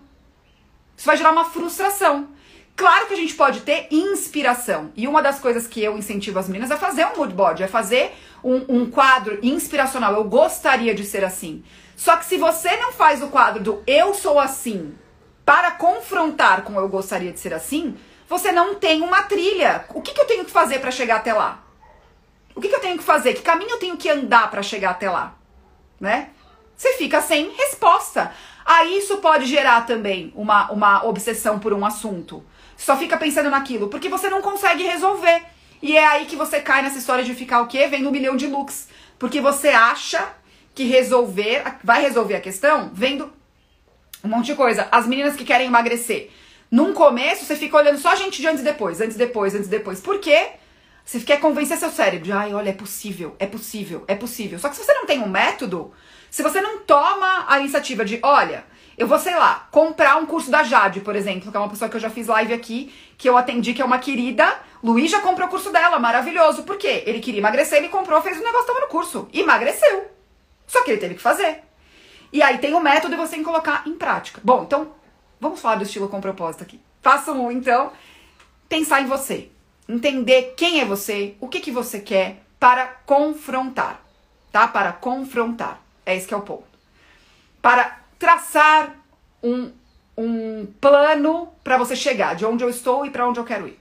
[0.94, 2.28] Isso vai gerar uma frustração.
[2.76, 4.92] Claro que a gente pode ter inspiração.
[4.94, 7.66] E uma das coisas que eu incentivo as meninas é fazer um mood board, é
[7.66, 10.12] fazer um, um quadro inspiracional.
[10.12, 11.64] Eu gostaria de ser assim.
[11.96, 14.94] Só que se você não faz o quadro do eu sou assim
[15.44, 17.96] para confrontar com eu gostaria de ser assim,
[18.28, 19.86] você não tem uma trilha.
[19.94, 21.64] O que, que eu tenho que fazer para chegar até lá?
[22.54, 23.32] O que, que eu tenho que fazer?
[23.32, 25.34] Que caminho eu tenho que andar para chegar até lá?
[25.98, 26.28] Né?
[26.76, 28.32] Você fica sem resposta.
[28.66, 32.44] Aí isso pode gerar também uma, uma obsessão por um assunto.
[32.76, 35.42] Só fica pensando naquilo, porque você não consegue resolver.
[35.82, 37.86] E é aí que você cai nessa história de ficar o quê?
[37.86, 38.88] Vendo um milhão de looks.
[39.18, 40.28] Porque você acha
[40.74, 43.32] que resolver, vai resolver a questão vendo
[44.22, 44.88] um monte de coisa.
[44.90, 46.30] As meninas que querem emagrecer.
[46.70, 49.54] Num começo, você fica olhando só a gente de antes e depois, antes e depois,
[49.54, 50.00] antes e depois.
[50.00, 50.50] Por quê?
[51.04, 54.58] Você quer convencer seu cérebro de, ai, olha, é possível, é possível, é possível.
[54.58, 55.94] Só que se você não tem um método,
[56.30, 58.64] se você não toma a iniciativa de, olha,
[58.96, 61.88] eu vou, sei lá, comprar um curso da Jade, por exemplo, que é uma pessoa
[61.88, 64.58] que eu já fiz live aqui, que eu atendi, que é uma querida.
[64.82, 66.62] Luiz já comprou o curso dela, maravilhoso.
[66.62, 67.02] Por quê?
[67.06, 69.28] Ele queria emagrecer, ele comprou, fez o negócio, tava no curso.
[69.32, 70.10] Emagreceu.
[70.66, 71.62] Só que ele teve que fazer.
[72.32, 74.40] E aí tem o método e você tem que colocar em prática.
[74.42, 74.92] Bom, então
[75.40, 76.80] Vamos falar do estilo com propósito aqui.
[77.02, 77.92] Façam um, então,
[78.68, 79.50] pensar em você.
[79.88, 84.02] Entender quem é você, o que, que você quer para confrontar,
[84.50, 84.66] tá?
[84.66, 85.80] Para confrontar.
[86.04, 86.64] É esse que é o ponto.
[87.60, 88.96] Para traçar
[89.42, 89.70] um,
[90.16, 93.78] um plano para você chegar de onde eu estou e para onde eu quero ir,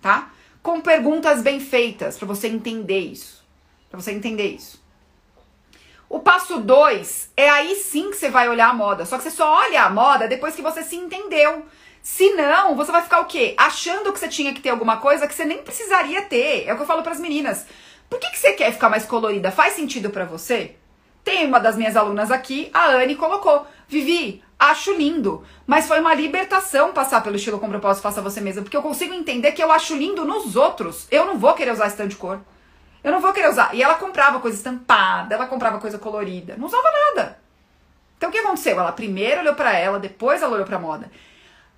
[0.00, 0.30] tá?
[0.62, 3.44] Com perguntas bem feitas para você entender isso.
[3.88, 4.80] Para você entender isso.
[6.08, 9.06] O passo 2 é aí sim que você vai olhar a moda.
[9.06, 11.64] Só que você só olha a moda depois que você se entendeu.
[12.02, 13.54] Se não, você vai ficar o quê?
[13.56, 16.66] Achando que você tinha que ter alguma coisa que você nem precisaria ter.
[16.66, 17.64] É o que eu falo para as meninas.
[18.08, 19.52] Por que, que você quer ficar mais colorida?
[19.52, 20.74] Faz sentido para você?
[21.24, 23.66] Tem uma das minhas alunas aqui, a Anne, colocou.
[23.88, 28.62] Vivi, acho lindo, mas foi uma libertação passar pelo estilo com propósito, faça você mesma,
[28.62, 31.06] porque eu consigo entender que eu acho lindo nos outros.
[31.10, 32.40] Eu não vou querer usar esse tanto de cor.
[33.02, 33.74] Eu não vou querer usar.
[33.74, 36.56] E ela comprava coisa estampada, ela comprava coisa colorida.
[36.56, 37.38] Não usava nada.
[38.16, 38.78] Então o que aconteceu?
[38.78, 41.10] Ela primeiro olhou para ela, depois ela olhou pra moda.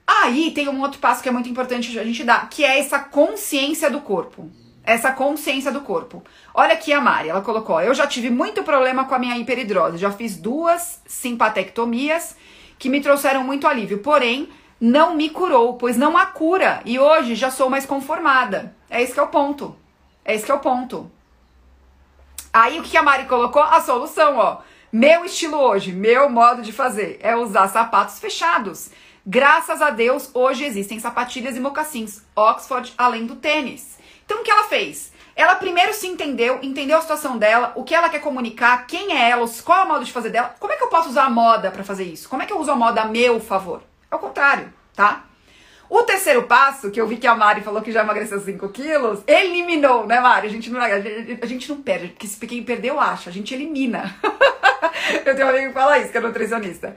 [0.06, 2.98] Aí tem um outro passo que é muito importante a gente dar, que é essa
[2.98, 4.50] consciência do corpo.
[4.84, 6.22] Essa consciência do corpo.
[6.52, 9.98] Olha aqui a Mari, ela colocou: Eu já tive muito problema com a minha hiperidrose.
[9.98, 12.36] Já fiz duas simpatectomias
[12.78, 13.98] que me trouxeram muito alívio.
[13.98, 14.48] Porém,
[14.80, 16.82] não me curou, pois não há cura.
[16.84, 18.74] E hoje já sou mais conformada.
[18.90, 19.76] É esse que é o ponto.
[20.24, 21.10] É esse que é o ponto.
[22.52, 23.62] Aí o que a Mari colocou?
[23.62, 24.58] A solução, ó.
[24.92, 28.90] Meu estilo hoje, meu modo de fazer é usar sapatos fechados.
[29.24, 33.96] Graças a Deus, hoje existem sapatilhas e mocassins Oxford além do tênis.
[34.24, 35.12] Então o que ela fez?
[35.34, 39.30] Ela primeiro se entendeu, entendeu a situação dela, o que ela quer comunicar, quem é
[39.30, 40.54] ela, qual é o modo de fazer dela.
[40.60, 42.28] Como é que eu posso usar a moda para fazer isso?
[42.28, 43.82] Como é que eu uso a moda a meu favor?
[44.10, 45.24] É o contrário, tá?
[45.88, 49.22] O terceiro passo, que eu vi que a Mari falou que já emagreceu 5 quilos,
[49.26, 50.46] eliminou, né, Mari?
[50.46, 54.14] A gente não, a gente, não perde, porque se quem perdeu, acha, a gente elimina.
[55.24, 56.96] eu tenho um amigo que fala isso, que é nutricionista.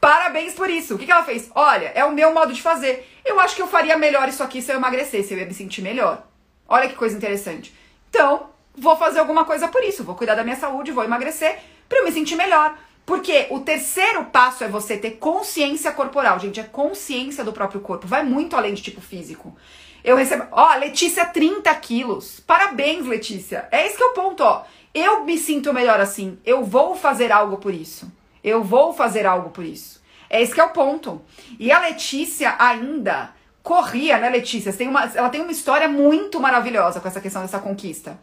[0.00, 0.94] Parabéns por isso.
[0.94, 1.50] O que, que ela fez?
[1.54, 3.08] Olha, é o meu modo de fazer.
[3.24, 5.82] Eu acho que eu faria melhor isso aqui se eu emagrecesse, eu ia me sentir
[5.82, 6.24] melhor.
[6.68, 7.74] Olha que coisa interessante.
[8.08, 10.04] Então, vou fazer alguma coisa por isso.
[10.04, 12.76] Vou cuidar da minha saúde, vou emagrecer para eu me sentir melhor.
[13.04, 18.08] Porque o terceiro passo é você ter consciência corporal, gente, é consciência do próprio corpo,
[18.08, 19.56] vai muito além de tipo físico.
[20.02, 22.40] Eu recebo, ó, Letícia, 30 quilos.
[22.40, 23.68] Parabéns, Letícia.
[23.70, 24.64] É esse que é o ponto, ó.
[24.94, 26.38] Eu me sinto melhor assim.
[26.44, 28.10] Eu vou fazer algo por isso.
[28.42, 30.00] Eu vou fazer algo por isso.
[30.30, 31.20] É esse que é o ponto.
[31.58, 33.34] E a Letícia ainda
[33.66, 34.72] corria, né, Letícia?
[34.72, 38.16] Tem uma, ela tem uma história muito maravilhosa com essa questão dessa conquista.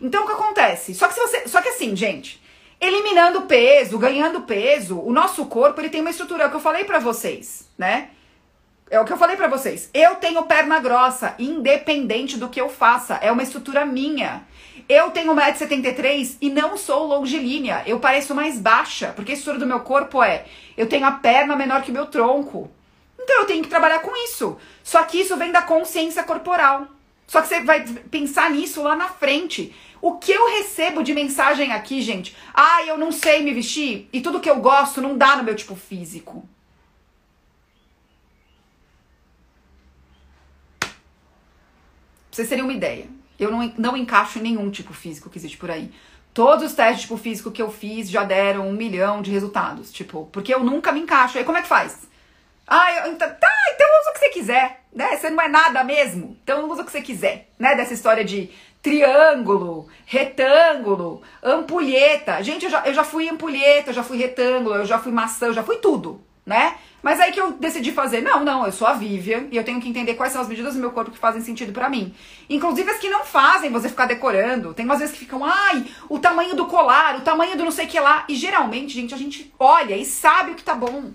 [0.00, 0.94] Então o que acontece?
[0.94, 2.40] Só que se você, só que assim, gente,
[2.80, 6.60] eliminando peso, ganhando peso, o nosso corpo ele tem uma estrutura é o que eu
[6.60, 8.10] falei para vocês, né?
[8.90, 9.90] é o que eu falei para vocês.
[9.92, 13.14] Eu tenho perna grossa, independente do que eu faça.
[13.16, 14.42] É uma estrutura minha.
[14.88, 17.82] Eu tenho 1,73m e não sou longilínea.
[17.86, 20.44] Eu pareço mais baixa, porque a estrutura do meu corpo é:
[20.76, 22.70] eu tenho a perna menor que o meu tronco.
[23.18, 24.56] Então eu tenho que trabalhar com isso.
[24.82, 26.88] Só que isso vem da consciência corporal.
[27.26, 29.74] Só que você vai pensar nisso lá na frente.
[30.00, 32.36] O que eu recebo de mensagem aqui, gente?
[32.52, 35.54] Ah, eu não sei me vestir e tudo que eu gosto não dá no meu
[35.54, 36.46] tipo físico.
[40.80, 40.88] Pra
[42.30, 43.06] vocês terem uma ideia,
[43.38, 45.90] eu não, não encaixo em nenhum tipo físico que existe por aí.
[46.34, 49.90] Todos os testes de tipo físico que eu fiz já deram um milhão de resultados.
[49.90, 51.38] Tipo, porque eu nunca me encaixo.
[51.38, 52.08] Aí como é que faz?
[52.66, 55.16] Ah, então, tá, então usa o que você quiser, né?
[55.16, 57.74] Você não é nada mesmo, então usa o que você quiser, né?
[57.74, 58.50] Dessa história de
[58.80, 62.42] triângulo, retângulo, ampulheta.
[62.42, 65.46] Gente, eu já, eu já fui ampulheta, eu já fui retângulo, eu já fui maçã,
[65.46, 66.76] eu já fui tudo, né?
[67.02, 69.78] Mas aí que eu decidi fazer, não, não, eu sou a Vivian e eu tenho
[69.78, 72.14] que entender quais são as medidas do meu corpo que fazem sentido para mim.
[72.48, 74.72] Inclusive as que não fazem você ficar decorando.
[74.72, 77.84] Tem umas vezes que ficam, ai, o tamanho do colar, o tamanho do não sei
[77.84, 78.24] o que lá.
[78.26, 81.12] E geralmente, gente, a gente olha e sabe o que tá bom.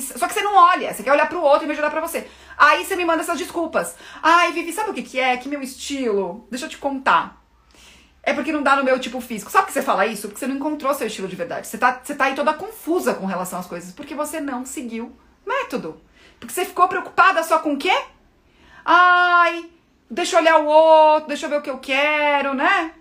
[0.00, 2.26] Só que você não olha, você quer olhar pro outro e me ajudar pra você.
[2.56, 3.94] Aí você me manda essas desculpas.
[4.22, 5.36] Ai, Vivi, sabe o que, que é?
[5.36, 6.46] Que meu estilo.
[6.50, 7.42] Deixa eu te contar.
[8.22, 9.50] É porque não dá no meu tipo físico.
[9.50, 10.28] Sabe que você fala isso?
[10.28, 11.66] Porque você não encontrou seu estilo de verdade.
[11.66, 13.92] Você tá, você tá aí toda confusa com relação às coisas.
[13.92, 16.00] Porque você não seguiu método.
[16.38, 17.92] Porque você ficou preocupada só com o quê?
[18.84, 19.68] Ai,
[20.10, 22.92] deixa eu olhar o outro, deixa eu ver o que eu quero, né?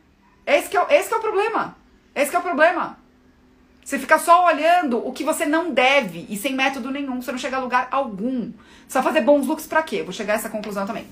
[0.45, 1.77] Esse que é, esse que é o problema.
[2.13, 3.00] Esse que é o problema.
[3.83, 7.39] Você fica só olhando o que você não deve e sem método nenhum, você não
[7.39, 8.51] chega a lugar algum.
[8.87, 10.03] Vai fazer bons looks pra quê?
[10.03, 11.05] Vou chegar a essa conclusão também.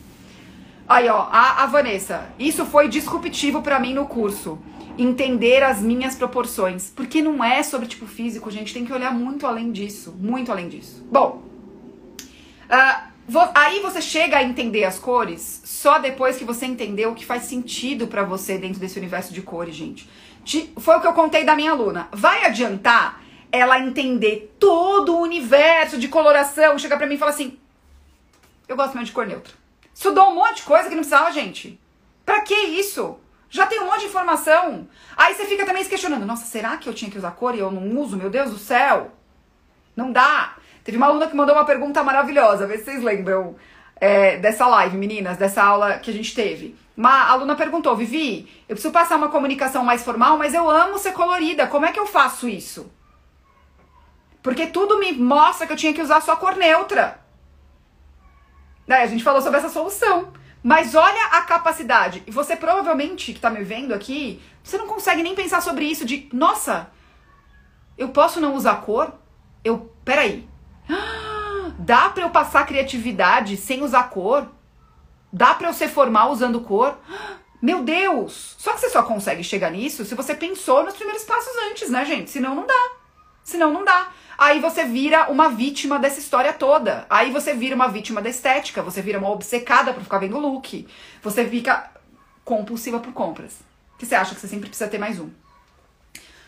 [0.88, 2.30] Aí, ó, a, a Vanessa.
[2.38, 4.60] Isso foi disruptivo para mim no curso.
[4.98, 6.92] Entender as minhas proporções.
[6.96, 8.74] Porque não é sobre tipo físico, gente.
[8.74, 10.16] Tem que olhar muito além disso.
[10.20, 11.06] Muito além disso.
[11.12, 11.44] Bom.
[12.70, 13.10] Uh,
[13.56, 17.44] aí você chega a entender as cores só depois que você entendeu o que faz
[17.44, 20.08] sentido para você dentro desse universo de cores, gente
[20.78, 22.08] foi o que eu contei da minha aluna.
[22.12, 23.22] Vai adiantar
[23.52, 27.58] ela entender todo o universo de coloração, chegar para mim e falar assim:
[28.68, 29.54] "Eu gosto mais de cor neutra".
[29.94, 31.80] Estudou um monte de coisa que não precisava, gente.
[32.26, 33.20] Pra que isso?
[33.50, 34.88] Já tem um monte de informação.
[35.18, 37.60] Aí você fica também se questionando: "Nossa, será que eu tinha que usar cor e
[37.60, 38.18] eu não uso?
[38.18, 39.12] Meu Deus do céu".
[39.96, 40.56] Não dá.
[40.84, 43.56] Teve uma aluna que mandou uma pergunta maravilhosa, vê se vocês lembram
[44.00, 46.76] é, dessa live, meninas, dessa aula que a gente teve.
[47.00, 51.14] Uma aluna perguntou, Vivi, eu preciso passar uma comunicação mais formal, mas eu amo ser
[51.14, 51.66] colorida.
[51.66, 52.92] Como é que eu faço isso?
[54.44, 57.22] Porque tudo me mostra que eu tinha que usar só cor neutra.
[58.86, 60.34] Daí a gente falou sobre essa solução.
[60.62, 62.22] Mas olha a capacidade.
[62.28, 66.04] E você provavelmente que tá me vendo aqui, você não consegue nem pensar sobre isso
[66.04, 66.92] de, nossa,
[67.98, 69.14] eu posso não usar cor?
[69.64, 70.46] Eu, peraí.
[71.80, 74.59] Dá para eu passar criatividade sem usar cor?
[75.32, 76.98] Dá para eu ser formal usando cor?
[77.62, 78.56] Meu Deus!
[78.58, 82.06] Só que você só consegue chegar nisso se você pensou nos primeiros passos antes, né,
[82.06, 82.32] gente?
[82.32, 82.92] Senão não dá.
[83.44, 84.10] Senão não dá.
[84.38, 87.06] Aí você vira uma vítima dessa história toda.
[87.10, 90.88] Aí você vira uma vítima da estética, você vira uma obcecada por ficar vendo look.
[91.22, 91.92] Você fica
[92.46, 93.60] compulsiva por compras.
[93.98, 95.30] Que você acha que você sempre precisa ter mais um.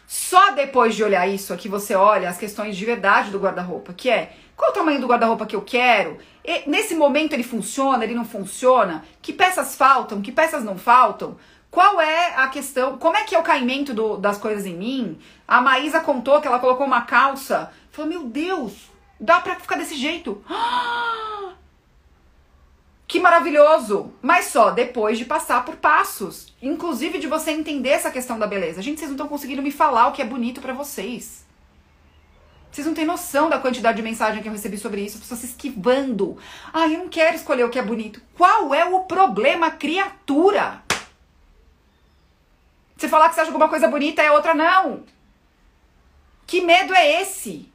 [0.08, 4.10] Só depois de olhar isso aqui você olha as questões de verdade do guarda-roupa, que
[4.10, 6.18] é qual o tamanho do guarda-roupa que eu quero?
[6.44, 9.04] E, nesse momento ele funciona, ele não funciona?
[9.22, 10.22] Que peças faltam?
[10.22, 11.38] Que peças não faltam?
[11.70, 12.98] Qual é a questão?
[12.98, 15.18] Como é que é o caimento do, das coisas em mim?
[15.48, 17.72] A Maísa contou que ela colocou uma calça.
[17.92, 20.44] Falou, meu Deus, dá pra ficar desse jeito.
[23.08, 24.14] Que maravilhoso!
[24.22, 26.54] Mas só depois de passar por passos.
[26.62, 28.82] Inclusive de você entender essa questão da beleza.
[28.82, 31.46] Gente, vocês não estão conseguindo me falar o que é bonito para vocês.
[32.72, 35.42] Vocês não têm noção da quantidade de mensagem que eu recebi sobre isso, as pessoas
[35.42, 36.38] se esquivando.
[36.72, 38.22] Ah, eu não quero escolher o que é bonito.
[38.38, 40.82] Qual é o problema, criatura?
[42.96, 45.04] Você falar que você acha alguma coisa bonita é outra, não.
[46.48, 47.70] Que medo é esse?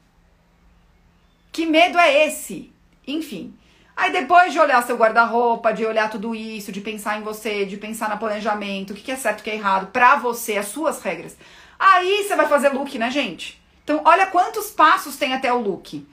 [1.53, 2.73] Que medo é esse?
[3.07, 3.55] Enfim.
[3.95, 7.77] Aí depois de olhar seu guarda-roupa, de olhar tudo isso, de pensar em você, de
[7.77, 11.03] pensar no planejamento, o que é certo, o que é errado, pra você, as suas
[11.03, 11.37] regras.
[11.79, 13.61] Aí você vai fazer look, né, gente?
[13.87, 16.05] Então, olha quantos passos tem até o look.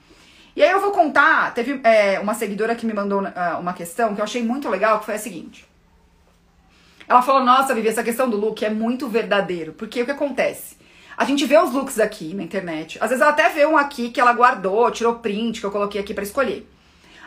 [0.54, 4.14] E aí eu vou contar, teve é, uma seguidora que me mandou uh, uma questão
[4.14, 5.66] que eu achei muito legal, que foi a seguinte.
[7.08, 9.72] Ela falou, nossa, Vivi, essa questão do look é muito verdadeiro.
[9.72, 10.76] Porque o que acontece?
[11.16, 12.96] A gente vê os looks aqui na internet.
[13.00, 16.00] Às vezes ela até vê um aqui que ela guardou, tirou print, que eu coloquei
[16.00, 16.70] aqui para escolher.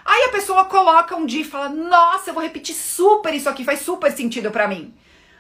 [0.06, 3.66] Aí a pessoa coloca um dia e fala, nossa, eu vou repetir super isso aqui,
[3.66, 4.94] faz super sentido para mim.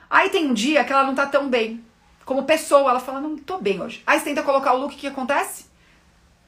[0.09, 1.86] Aí tem um dia que ela não tá tão bem
[2.27, 4.03] como pessoa, ela fala, não tô bem hoje.
[4.05, 5.65] Aí você tenta colocar o look, o que acontece?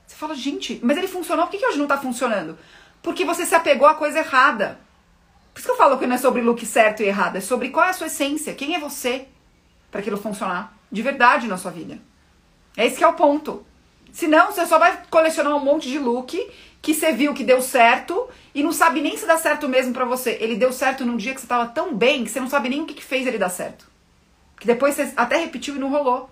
[0.06, 2.58] Você fala, gente, mas ele funcionou, por que, que hoje não tá funcionando?
[3.02, 4.78] Porque você se apegou à coisa errada.
[5.54, 7.70] Por isso que eu falo que não é sobre look certo e errado, é sobre
[7.70, 9.30] qual é a sua essência, quem é você
[9.90, 11.98] para aquilo funcionar de verdade na sua vida.
[12.76, 13.66] É esse que é o ponto.
[14.12, 16.38] Senão, você só vai colecionar um monte de look
[16.82, 20.04] que você viu que deu certo e não sabe nem se dá certo mesmo para
[20.04, 20.38] você.
[20.42, 22.82] Ele deu certo num dia que você tava tão bem que você não sabe nem
[22.82, 23.89] o que, que fez ele dar certo.
[24.60, 26.30] Que depois você até repetiu e não rolou.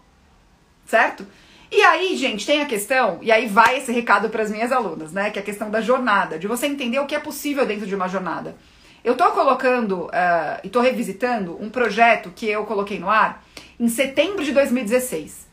[0.86, 1.26] Certo?
[1.70, 5.12] E aí, gente, tem a questão, e aí vai esse recado para as minhas alunas,
[5.12, 5.30] né?
[5.30, 7.94] Que é a questão da jornada, de você entender o que é possível dentro de
[7.94, 8.56] uma jornada.
[9.04, 13.44] Eu tô colocando uh, e tô revisitando um projeto que eu coloquei no ar
[13.80, 15.48] em setembro de 2016.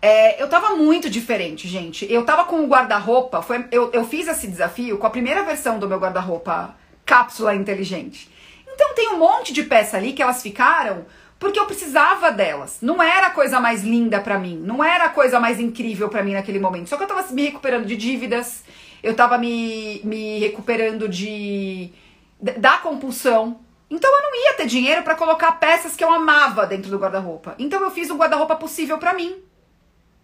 [0.00, 2.10] É, eu tava muito diferente, gente.
[2.10, 5.88] Eu tava com o guarda-roupa, eu, eu fiz esse desafio com a primeira versão do
[5.88, 6.74] meu guarda-roupa
[7.04, 8.30] cápsula inteligente.
[8.66, 11.04] Então tem um monte de peça ali que elas ficaram
[11.38, 12.78] porque eu precisava delas.
[12.82, 16.22] Não era a coisa mais linda para mim, não era a coisa mais incrível para
[16.22, 16.88] mim naquele momento.
[16.88, 18.64] Só que eu tava me recuperando de dívidas,
[19.02, 21.92] eu tava me, me recuperando de
[22.40, 23.60] da compulsão.
[23.90, 27.54] Então eu não ia ter dinheiro para colocar peças que eu amava dentro do guarda-roupa.
[27.58, 29.48] Então eu fiz o guarda-roupa possível para mim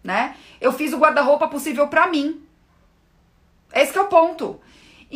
[0.05, 0.37] né?
[0.61, 2.43] Eu fiz o guarda-roupa possível para mim.
[3.73, 4.61] Esse é o ponto.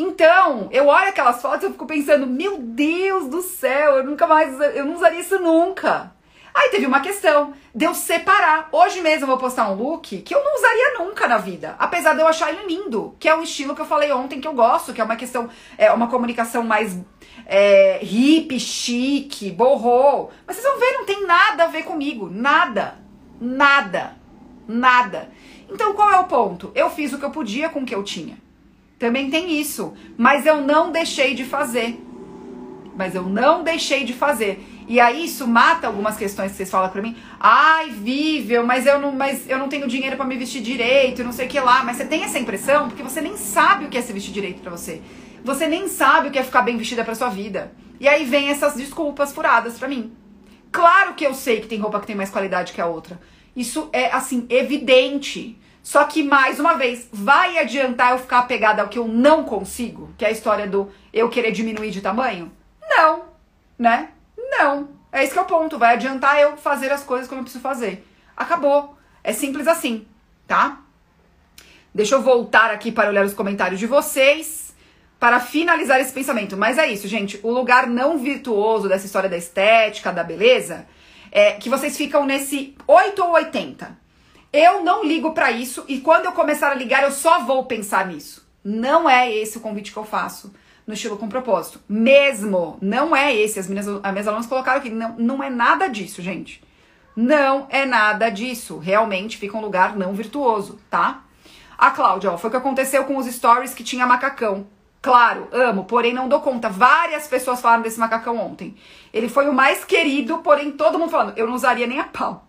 [0.01, 4.29] Então, eu olho aquelas fotos e eu fico pensando, meu Deus do céu, eu nunca
[4.29, 6.13] mais, eu não usaria isso nunca.
[6.55, 8.69] Aí teve uma questão de eu separar.
[8.71, 12.15] Hoje mesmo eu vou postar um look que eu não usaria nunca na vida, apesar
[12.15, 14.53] de eu achar ele lindo, que é o estilo que eu falei ontem que eu
[14.53, 16.97] gosto, que é uma questão, é uma comunicação mais
[17.45, 20.31] é, hippie, chique, borrou.
[20.47, 23.01] Mas vocês vão ver, não tem nada a ver comigo, nada,
[23.41, 24.17] nada.
[24.69, 25.29] Nada.
[25.69, 26.71] Então qual é o ponto?
[26.73, 28.47] Eu fiz o que eu podia com o que eu tinha.
[28.99, 29.95] Também tem isso.
[30.17, 32.03] Mas eu não deixei de fazer.
[32.97, 34.67] Mas eu não deixei de fazer.
[34.89, 37.15] E aí isso mata algumas questões que vocês falam para mim.
[37.39, 41.31] Ai, Vível, mas eu não, mas eu não tenho dinheiro para me vestir direito, não
[41.31, 41.85] sei o que lá.
[41.85, 44.63] Mas você tem essa impressão porque você nem sabe o que é se vestir direito
[44.63, 45.03] para você.
[45.45, 47.73] Você nem sabe o que é ficar bem vestida para sua vida.
[48.01, 50.13] E aí vem essas desculpas furadas para mim.
[50.73, 53.21] Claro que eu sei que tem roupa que tem mais qualidade que a outra.
[53.55, 55.59] Isso é assim evidente.
[55.89, 60.13] Só que mais uma vez, vai adiantar eu ficar apegada ao que eu não consigo,
[60.19, 62.53] que é a história do eu querer diminuir de tamanho?
[62.91, 63.23] Não,
[63.79, 64.11] né?
[64.37, 64.91] Não.
[65.11, 65.79] É esse que é o ponto.
[65.79, 68.07] Vai adiantar eu fazer as coisas como eu preciso fazer.
[68.37, 68.99] Acabou.
[69.25, 70.07] É simples assim,
[70.47, 70.83] tá?
[71.95, 74.75] Deixa eu voltar aqui para olhar os comentários de vocês
[75.19, 76.55] para finalizar esse pensamento.
[76.55, 77.41] Mas é isso, gente.
[77.43, 80.87] O lugar não virtuoso dessa história da estética, da beleza,
[81.33, 84.07] é, que vocês ficam nesse 8 ou 80.
[84.53, 88.07] Eu não ligo para isso e quando eu começar a ligar, eu só vou pensar
[88.07, 88.47] nisso.
[88.65, 90.53] Não é esse o convite que eu faço
[90.87, 91.81] no estilo com propósito.
[91.87, 93.59] Mesmo, não é esse.
[93.59, 96.63] As minhas, as minhas alunas colocaram aqui, não, não é nada disso, gente.
[97.15, 98.79] Não é nada disso.
[98.79, 101.25] Realmente fica um lugar não virtuoso, tá?
[101.77, 104.67] A Cláudia, ó, foi o que aconteceu com os stories que tinha macacão.
[105.03, 106.71] Claro, amo, porém não dou conta.
[106.71, 108.75] Várias pessoas falaram desse macacão ontem.
[109.13, 112.48] Ele foi o mais querido, porém todo mundo falando, eu não usaria nem a pau.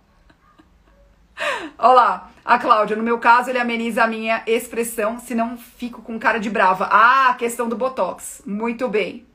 [1.77, 6.39] Olá, a Cláudia, no meu caso, ele ameniza a minha expressão, senão fico com cara
[6.39, 6.89] de brava.
[6.91, 8.41] Ah, questão do botox.
[8.45, 9.25] Muito bem.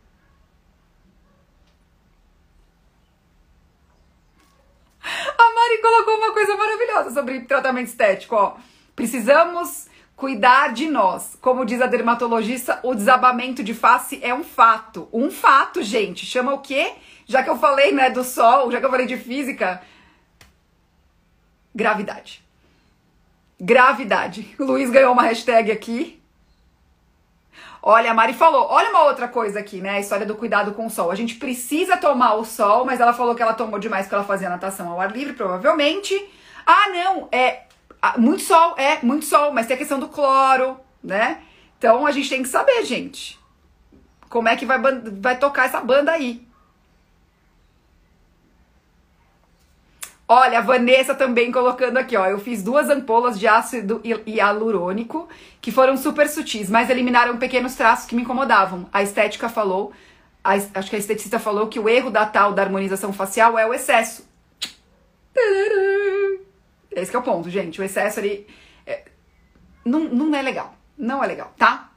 [5.03, 8.57] A Mari colocou uma coisa maravilhosa sobre tratamento estético, ó.
[8.97, 11.37] Precisamos cuidar de nós.
[11.41, 15.09] Como diz a dermatologista, o desabamento de face é um fato.
[15.13, 16.25] Um fato, gente.
[16.25, 16.93] Chama o quê?
[17.27, 19.83] Já que eu falei, né, do sol, já que eu falei de física,
[21.75, 22.43] gravidade.
[23.61, 24.55] Gravidade.
[24.59, 26.23] O Luiz ganhou uma hashtag aqui.
[27.83, 29.91] Olha, a Mari falou, olha uma outra coisa aqui, né?
[29.91, 31.11] A história do cuidado com o sol.
[31.11, 34.25] A gente precisa tomar o sol, mas ela falou que ela tomou demais porque ela
[34.25, 36.15] fazia natação ao ar livre, provavelmente.
[36.67, 37.65] Ah, não, é
[38.17, 41.43] muito sol, é, muito sol, mas tem a questão do cloro, né?
[41.79, 43.39] Então a gente tem que saber, gente,
[44.29, 46.44] como é que vai, vai tocar essa banda aí.
[50.37, 52.27] Olha, a Vanessa também colocando aqui, ó.
[52.27, 55.29] Eu fiz duas ampolas de ácido hialurônico
[55.61, 58.89] que foram super sutis, mas eliminaram pequenos traços que me incomodavam.
[58.93, 59.93] A estética falou,
[60.43, 63.65] a, acho que a esteticista falou que o erro da tal da harmonização facial é
[63.65, 64.29] o excesso.
[66.91, 67.81] Esse é o ponto, gente.
[67.81, 68.45] O excesso ali
[68.85, 69.05] é,
[69.85, 70.75] não, não é legal.
[70.99, 71.93] Não é legal, tá?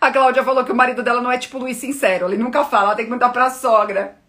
[0.00, 2.28] A Cláudia falou que o marido dela não é tipo Luiz sincero.
[2.28, 4.23] Ele nunca fala, ela tem que mandar pra sogra.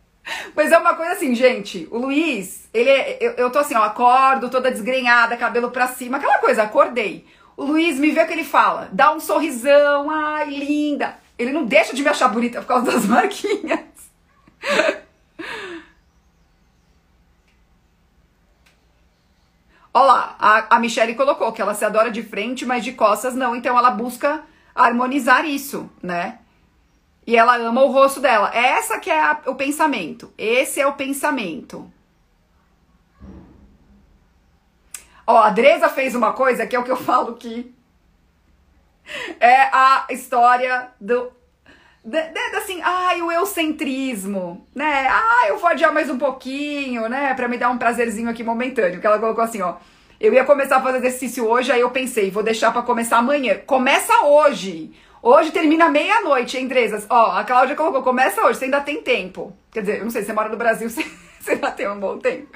[0.56, 1.88] Mas é uma coisa assim, gente.
[1.92, 6.18] O Luiz, ele é, eu, eu tô assim, ó, acordo toda desgrenhada, cabelo pra cima,
[6.18, 7.26] aquela coisa, acordei.
[7.56, 11.18] O Luiz me vê o que ele fala, dá um sorrisão, ai, linda.
[11.38, 13.80] Ele não deixa de me achar bonita por causa das marquinhas.
[19.94, 23.34] Olha lá, a, a Michelle colocou que ela se adora de frente, mas de costas
[23.34, 23.56] não.
[23.56, 26.40] Então ela busca harmonizar isso, né?
[27.26, 28.52] E ela ama o rosto dela.
[28.54, 30.32] Essa que é a, o pensamento.
[30.38, 31.92] Esse é o pensamento.
[35.26, 37.74] Ó, a Dresa fez uma coisa que é o que eu falo que
[39.40, 41.32] é a história do
[42.04, 45.08] de, de, assim, ai, o eucentrismo, né?
[45.10, 47.34] Ah, eu vou adiar mais um pouquinho, né?
[47.34, 49.02] Pra me dar um prazerzinho aqui momentâneo.
[49.02, 49.78] Que ela colocou assim, ó.
[50.20, 53.58] Eu ia começar a fazer exercício hoje, aí eu pensei, vou deixar para começar amanhã.
[53.66, 54.94] Começa hoje.
[55.28, 57.08] Hoje termina meia-noite, hein, Dresas?
[57.10, 59.58] Ó, a Cláudia colocou, começa hoje, você ainda tem tempo.
[59.72, 61.04] Quer dizer, eu não sei, você mora no Brasil, você,
[61.40, 62.48] você ainda tem um bom tempo.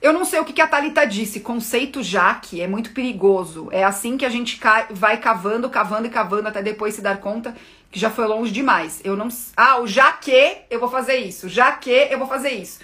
[0.00, 3.68] Eu não sei o que a Thalita disse, conceito Jaque é muito perigoso.
[3.70, 4.58] É assim que a gente
[4.88, 7.54] vai cavando, cavando e cavando até depois se dar conta
[7.90, 9.02] que já foi longe demais.
[9.04, 9.28] Eu não.
[9.54, 12.78] Ah, o já que eu vou fazer isso, já que eu vou fazer isso.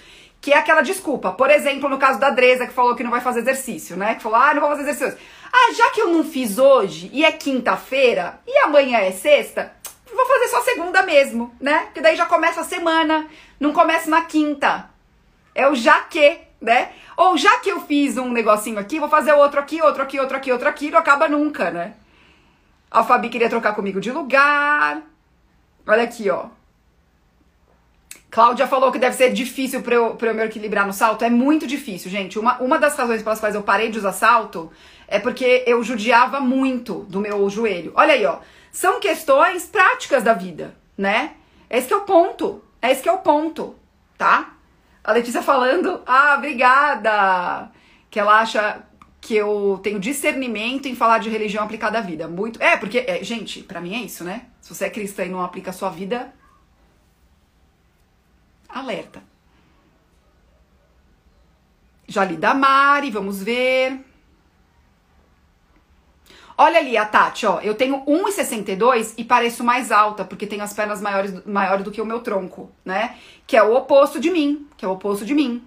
[0.45, 1.33] Que é aquela desculpa.
[1.33, 4.15] Por exemplo, no caso da Dresa, que falou que não vai fazer exercício, né?
[4.15, 5.19] Que falou, ah, não vou fazer exercício.
[5.51, 9.73] Ah, já que eu não fiz hoje e é quinta-feira e amanhã é sexta,
[10.15, 11.85] vou fazer só segunda mesmo, né?
[11.85, 13.27] Porque daí já começa a semana,
[13.59, 14.91] não começa na quinta.
[15.55, 16.93] É o já que, né?
[17.17, 20.37] Ou já que eu fiz um negocinho aqui, vou fazer outro aqui, outro aqui, outro
[20.37, 21.95] aqui, outro aqui, não acaba nunca, né?
[22.91, 25.01] A Fabi queria trocar comigo de lugar.
[25.87, 26.49] Olha aqui, ó.
[28.35, 31.25] Cláudia falou que deve ser difícil para eu, pra eu me equilibrar no salto.
[31.25, 32.37] É muito difícil, gente.
[32.37, 34.73] Uma, uma das razões pelas quais eu parei de usar salto
[35.07, 37.93] é porque eu judiava muito do meu joelho.
[37.95, 38.41] Olha aí, ó.
[38.73, 41.35] São questões práticas da vida, né?
[41.71, 42.61] Esse é o ponto.
[42.83, 43.77] Esse é o ponto,
[44.19, 44.55] tá?
[45.05, 47.71] A Letícia falando, ah, obrigada!
[48.11, 48.83] Que ela acha
[49.21, 52.27] que eu tenho discernimento em falar de religião aplicada à vida.
[52.27, 52.61] Muito.
[52.61, 54.47] É, porque, é, gente, para mim é isso, né?
[54.61, 56.35] Se você é cristã e não aplica a sua vida,
[58.75, 59.23] alerta.
[62.07, 64.05] Já li da Mari, vamos ver.
[66.57, 67.61] Olha ali a Tati, ó.
[67.61, 72.01] Eu tenho 1,62 e pareço mais alta, porque tenho as pernas maiores, maiores do que
[72.01, 73.17] o meu tronco, né?
[73.47, 74.69] Que é o oposto de mim.
[74.77, 75.67] Que é o oposto de mim.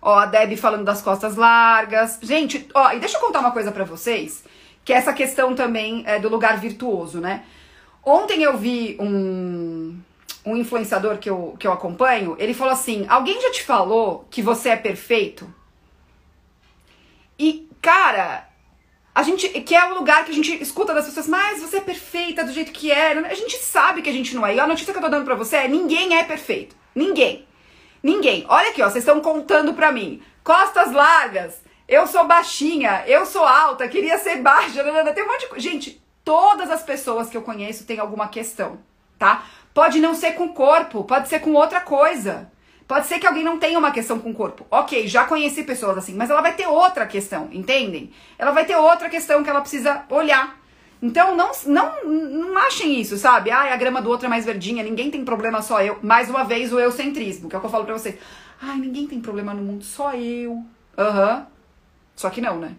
[0.00, 2.20] Ó, a Deb falando das costas largas.
[2.22, 4.44] Gente, ó, e deixa eu contar uma coisa para vocês,
[4.84, 7.44] que é essa questão também é, do lugar virtuoso, né?
[8.08, 9.98] Ontem eu vi um,
[10.44, 14.40] um influenciador que eu, que eu acompanho, ele falou assim: alguém já te falou que
[14.40, 15.52] você é perfeito?
[17.36, 18.48] E, cara,
[19.12, 19.48] a gente.
[19.48, 22.52] Que é o lugar que a gente escuta das pessoas, mas você é perfeita do
[22.52, 23.10] jeito que é.
[23.12, 24.54] A gente sabe que a gente não é.
[24.54, 26.76] E a notícia que eu tô dando pra você é: ninguém é perfeito.
[26.94, 27.44] Ninguém.
[28.00, 28.46] Ninguém.
[28.48, 28.88] Olha aqui, ó.
[28.88, 30.22] Vocês estão contando pra mim.
[30.44, 31.60] Costas largas.
[31.88, 33.02] Eu sou baixinha.
[33.08, 33.88] Eu sou alta.
[33.88, 34.84] Queria ser baixa.
[35.12, 35.60] Tem um monte de.
[35.60, 38.80] Gente, todas as pessoas que eu conheço têm alguma questão,
[39.16, 39.44] tá?
[39.72, 42.50] Pode não ser com o corpo, pode ser com outra coisa.
[42.88, 44.66] Pode ser que alguém não tenha uma questão com o corpo.
[44.68, 48.10] Ok, já conheci pessoas assim, mas ela vai ter outra questão, entendem?
[48.36, 50.58] Ela vai ter outra questão que ela precisa olhar.
[51.00, 53.52] Então não, não, não achem isso, sabe?
[53.52, 55.98] Ah, a grama do outro é mais verdinha, ninguém tem problema, só eu.
[56.02, 58.16] Mais uma vez o eucentrismo, que é o que eu falo pra vocês.
[58.60, 60.64] Ai, ninguém tem problema no mundo, só eu.
[60.98, 61.36] Aham.
[61.36, 61.46] Uhum.
[62.16, 62.74] Só que não, né?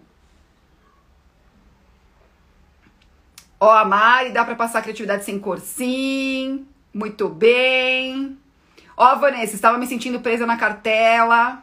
[3.60, 6.66] Ó, a Mari, dá pra passar criatividade sem cor, sim.
[6.94, 8.38] Muito bem.
[8.96, 11.62] Ó, Vanessa, estava me sentindo presa na cartela.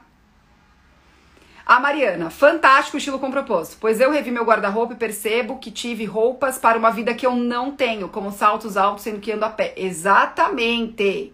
[1.65, 6.05] A Mariana, fantástico estilo com propósito, pois eu revi meu guarda-roupa e percebo que tive
[6.05, 9.49] roupas para uma vida que eu não tenho, como saltos altos, sendo que ando a
[9.49, 9.73] pé.
[9.75, 11.33] Exatamente.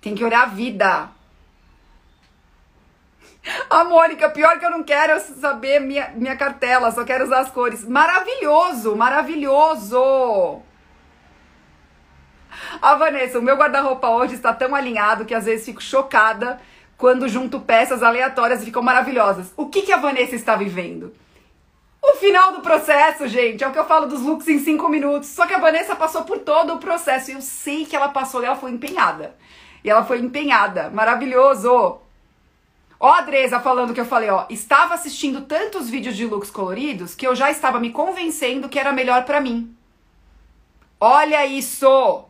[0.00, 1.10] Tem que olhar a vida.
[3.70, 7.50] A Mônica, pior que eu não quero saber minha, minha cartela, só quero usar as
[7.50, 7.84] cores.
[7.84, 10.62] Maravilhoso, maravilhoso.
[12.82, 16.60] A Vanessa, o meu guarda-roupa hoje está tão alinhado que às vezes fico chocada
[16.96, 19.52] quando junto peças aleatórias e ficam maravilhosas.
[19.56, 21.14] O que, que a Vanessa está vivendo?
[22.02, 25.28] O final do processo, gente, é o que eu falo dos looks em cinco minutos.
[25.28, 28.42] Só que a Vanessa passou por todo o processo e eu sei que ela passou
[28.42, 29.36] e ela foi empenhada.
[29.84, 30.90] E ela foi empenhada.
[30.90, 32.07] Maravilhoso!
[33.00, 37.14] Ó, a Adresa falando que eu falei, ó, estava assistindo tantos vídeos de looks coloridos
[37.14, 39.76] que eu já estava me convencendo que era melhor para mim.
[41.00, 42.24] Olha isso!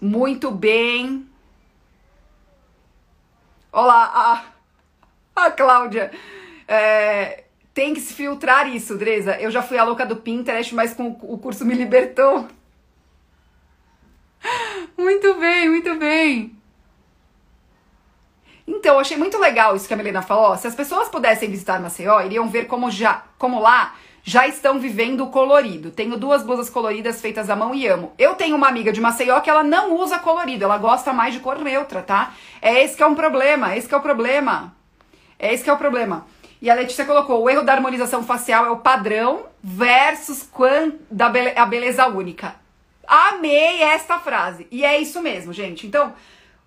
[0.00, 1.28] Muito bem.
[3.70, 4.44] Olá,
[5.36, 6.10] a, a Cláudia.
[6.66, 7.44] É,
[7.74, 9.38] tem que se filtrar isso, Dresa.
[9.38, 12.48] Eu já fui a louca do Pinterest, mas com o curso me libertou.
[14.96, 16.57] Muito bem, muito bem.
[18.68, 20.54] Então, eu achei muito legal isso que a Melena falou.
[20.58, 25.24] Se as pessoas pudessem visitar Maceió, iriam ver como, já, como lá já estão vivendo
[25.24, 25.90] o colorido.
[25.90, 28.12] Tenho duas blusas coloridas feitas à mão e amo.
[28.18, 31.40] Eu tenho uma amiga de Maceió que ela não usa colorido, ela gosta mais de
[31.40, 32.34] cor neutra, tá?
[32.60, 34.76] É esse que é um problema, esse que é o problema.
[35.38, 36.26] É esse que é o problema.
[36.60, 40.98] E a Letícia colocou: o erro da harmonização facial é o padrão versus quando
[41.56, 42.54] a beleza única.
[43.06, 44.66] Amei esta frase.
[44.70, 45.86] E é isso mesmo, gente.
[45.86, 46.12] Então,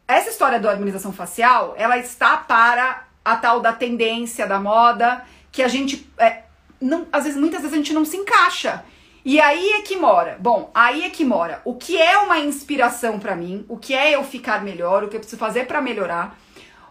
[0.08, 5.62] essa história da harmonização facial, ela está para a tal da tendência da moda, que
[5.62, 6.10] a gente.
[6.18, 6.44] É,
[6.80, 8.84] não, às vezes, muitas vezes a gente não se encaixa.
[9.24, 10.36] E aí é que mora.
[10.40, 11.62] Bom, aí é que mora.
[11.64, 13.64] O que é uma inspiração para mim?
[13.70, 15.04] O que é eu ficar melhor?
[15.04, 16.38] O que eu preciso fazer para melhorar?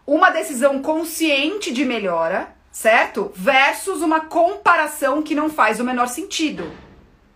[0.06, 3.32] Uma decisão consciente de melhora, certo?
[3.34, 6.72] Versus uma comparação que não faz o menor sentido.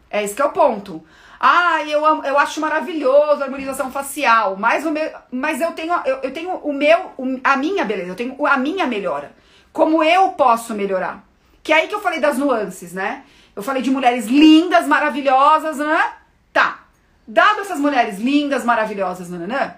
[0.09, 1.05] É esse que é o ponto.
[1.39, 5.93] Ah, eu, amo, eu acho maravilhoso a harmonização facial, mas, o meu, mas eu tenho,
[6.05, 7.13] eu, eu tenho o meu,
[7.43, 9.35] a minha beleza, eu tenho a minha melhora.
[9.73, 11.27] Como eu posso melhorar?
[11.63, 13.25] Que é aí que eu falei das nuances, né?
[13.57, 16.13] Eu falei de mulheres lindas, maravilhosas, né?
[16.53, 16.87] Tá.
[17.27, 19.77] Dado essas mulheres lindas, maravilhosas, né?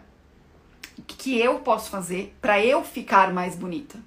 [0.98, 3.98] O que, que eu posso fazer para eu ficar mais bonita?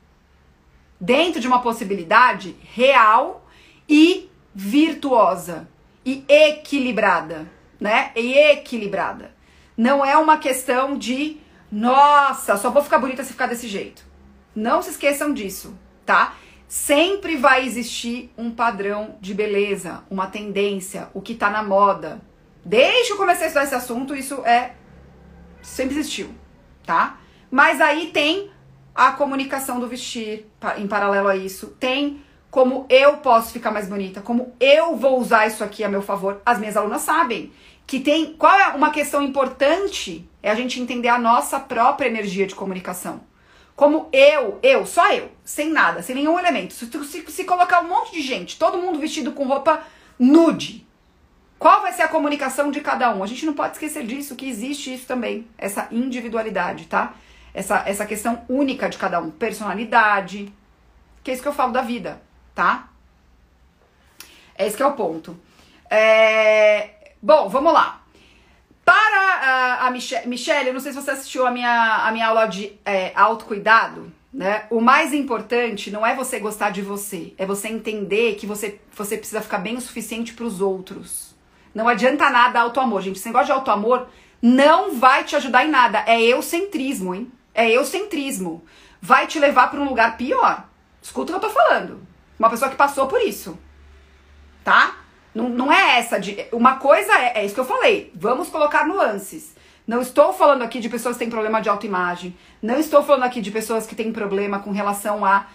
[1.00, 3.48] Dentro de uma possibilidade real
[3.88, 5.68] e virtuosa
[6.10, 7.46] e equilibrada,
[7.80, 8.12] né?
[8.16, 9.32] E equilibrada.
[9.78, 11.38] Não é uma questão de,
[11.72, 14.04] nossa, só vou ficar bonita se ficar desse jeito.
[14.56, 16.34] Não se esqueçam disso, tá?
[16.68, 22.20] Sempre vai existir um padrão de beleza, uma tendência, o que tá na moda.
[22.66, 24.74] Desde que eu comecei a estudar esse assunto, isso é
[25.62, 26.34] sempre existiu,
[26.86, 27.20] tá?
[27.52, 28.52] Mas aí tem
[28.96, 30.48] a comunicação do vestir
[30.78, 35.48] em paralelo a isso, tem como eu posso ficar mais bonita, como eu vou usar
[35.48, 36.42] isso aqui a meu favor.
[36.46, 37.52] As minhas alunas sabem
[37.86, 42.48] que tem qual é uma questão importante é a gente entender a nossa própria energia
[42.48, 43.22] de comunicação.
[43.76, 46.74] Como eu, eu, só eu, sem nada, sem nenhum elemento.
[46.74, 49.84] Se, se, se colocar um monte de gente, todo mundo vestido com roupa
[50.18, 50.86] nude,
[51.58, 53.24] qual vai ser a comunicação de cada um?
[53.24, 57.14] A gente não pode esquecer disso, que existe isso também, essa individualidade, tá?
[57.54, 60.54] Essa, essa questão única de cada um, personalidade,
[61.24, 62.22] que é isso que eu falo da vida,
[62.60, 62.90] tá?
[64.54, 65.40] É esse é o ponto.
[65.90, 66.90] É...
[67.22, 68.02] Bom, vamos lá.
[68.84, 72.28] Para a, a Michelle, Michelle, eu não sei se você assistiu a minha, a minha
[72.28, 74.66] aula de é, autocuidado, né?
[74.70, 79.18] O mais importante não é você gostar de você, é você entender que você, você
[79.18, 81.34] precisa ficar bem o suficiente para os outros.
[81.74, 83.18] Não adianta nada autoamor, gente.
[83.18, 84.08] Esse negócio de autoamor
[84.42, 86.04] não vai te ajudar em nada.
[86.06, 87.32] É eucentrismo, hein?
[87.54, 88.62] É eucentrismo.
[89.02, 90.66] Vai te levar para um lugar pior.
[91.02, 92.09] Escuta o que eu tô falando.
[92.40, 93.60] Uma pessoa que passou por isso.
[94.64, 94.96] Tá?
[95.36, 96.46] Não, não é essa de.
[96.52, 98.12] Uma coisa é, é isso que eu falei.
[98.16, 99.56] Vamos colocar nuances.
[99.86, 102.38] Não estou falando aqui de pessoas que têm problema de autoimagem.
[102.62, 105.48] Não estou falando aqui de pessoas que têm problema com relação à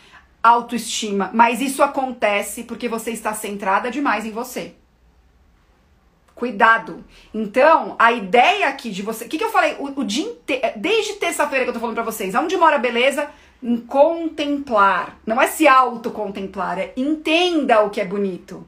[0.43, 1.31] autoestima.
[1.33, 4.75] Mas isso acontece porque você está centrada demais em você.
[6.35, 7.05] Cuidado.
[7.33, 9.25] Então, a ideia aqui de você.
[9.25, 10.73] O que, que eu falei o, o dia inteiro.
[10.77, 12.35] Desde terça-feira que eu tô falando pra vocês.
[12.35, 13.31] Onde mora a beleza?
[13.65, 15.19] Em contemplar.
[15.25, 18.67] Não é se autocontemplar, é entenda o que é bonito.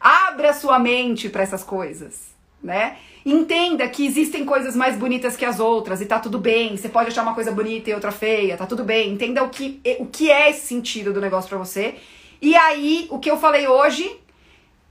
[0.00, 2.96] Abra sua mente para essas coisas, né?
[3.24, 6.74] Entenda que existem coisas mais bonitas que as outras e tá tudo bem.
[6.74, 9.12] Você pode achar uma coisa bonita e outra feia, tá tudo bem.
[9.12, 11.96] Entenda o que, o que é esse sentido do negócio para você.
[12.40, 14.18] E aí, o que eu falei hoje,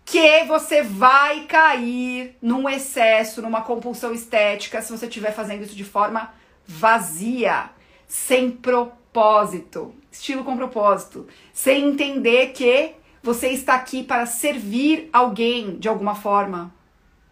[0.06, 5.84] que você vai cair num excesso, numa compulsão estética se você estiver fazendo isso de
[5.84, 6.32] forma
[6.68, 7.72] vazia,
[8.08, 8.99] sem propósito,
[10.12, 16.74] estilo com propósito, sem entender que você está aqui para servir alguém de alguma forma.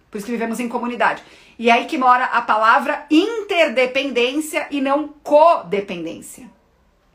[0.09, 1.23] Por isso que vivemos em comunidade.
[1.59, 6.49] E é aí que mora a palavra interdependência e não codependência,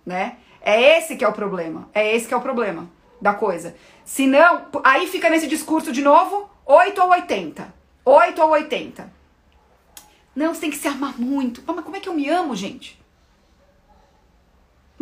[0.04, 0.36] né?
[0.60, 1.88] É esse que é o problema.
[1.92, 2.88] É esse que é o problema
[3.20, 3.74] da coisa.
[4.04, 7.74] Se não, aí fica nesse discurso de novo, 8 ou 80.
[8.04, 9.12] 8 ou 80.
[10.34, 11.62] Não, você tem que se amar muito.
[11.66, 13.01] Mas como é que eu me amo, gente?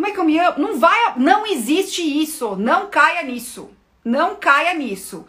[0.01, 0.59] Como é que eu me amo?
[0.59, 2.57] Não vai, não existe isso.
[2.57, 3.69] Não caia nisso.
[4.03, 5.27] Não caia nisso.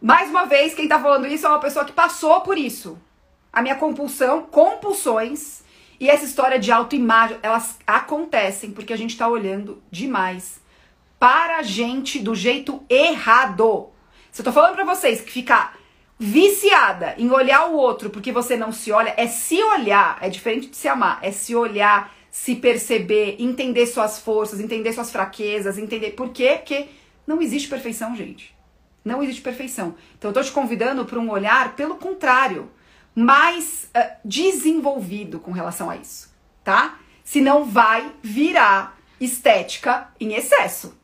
[0.00, 2.96] Mais uma vez, quem tá falando isso é uma pessoa que passou por isso.
[3.52, 5.64] A minha compulsão, compulsões
[5.98, 10.60] e essa história de autoimagem, elas acontecem porque a gente tá olhando demais
[11.18, 13.88] para a gente do jeito errado.
[14.30, 15.76] Se eu tô falando para vocês que ficar
[16.16, 20.68] viciada em olhar o outro porque você não se olha, é se olhar, é diferente
[20.68, 26.10] de se amar, é se olhar se perceber, entender suas forças, entender suas fraquezas, entender
[26.10, 26.56] por quê?
[26.56, 26.88] Porque
[27.26, 28.56] não existe perfeição, gente.
[29.04, 29.94] Não existe perfeição.
[30.16, 32.70] Então eu tô te convidando para um olhar, pelo contrário,
[33.14, 36.98] mais uh, desenvolvido com relação a isso, tá?
[37.24, 40.96] Senão vai virar estética em excesso.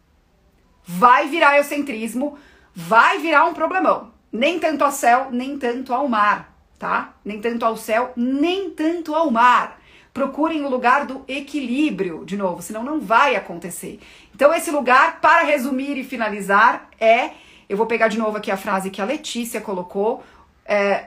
[0.85, 2.39] Vai virar eucentrismo,
[2.75, 4.13] vai virar um problemão.
[4.31, 7.15] Nem tanto ao céu, nem tanto ao mar, tá?
[7.25, 9.81] Nem tanto ao céu, nem tanto ao mar.
[10.15, 13.99] Procurem o lugar do equilíbrio, de novo, senão não vai acontecer.
[14.33, 17.33] Então, esse lugar, para resumir e finalizar, é.
[17.69, 20.23] Eu vou pegar de novo aqui a frase que a Letícia colocou.
[20.65, 21.07] É,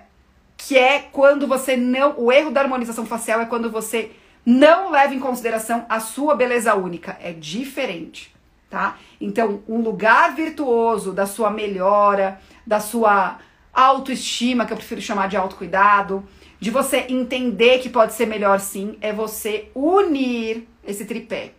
[0.58, 2.16] que é quando você não.
[2.18, 4.12] O erro da harmonização facial é quando você
[4.46, 7.18] não leva em consideração a sua beleza única.
[7.22, 8.36] É diferente,
[8.70, 8.98] tá?
[9.22, 13.38] Então, um lugar virtuoso da sua melhora, da sua
[13.74, 16.28] autoestima, que eu prefiro chamar de autocuidado,
[16.60, 21.52] de você entender que pode ser melhor sim, é você unir esse tripé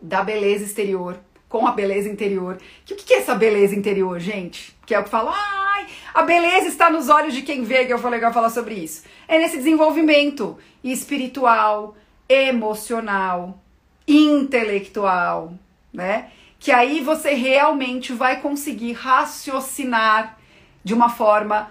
[0.00, 1.18] da beleza exterior
[1.48, 2.58] com a beleza interior.
[2.84, 4.76] Que o que é essa beleza interior, gente?
[4.84, 7.92] Que é o que fala, ai, a beleza está nos olhos de quem vê, que
[7.92, 9.04] eu falei legal falar sobre isso.
[9.28, 11.96] É nesse desenvolvimento espiritual,
[12.28, 13.62] emocional,
[14.08, 15.54] intelectual,
[15.92, 16.30] né?
[16.58, 20.38] Que aí você realmente vai conseguir raciocinar
[20.82, 21.70] de uma forma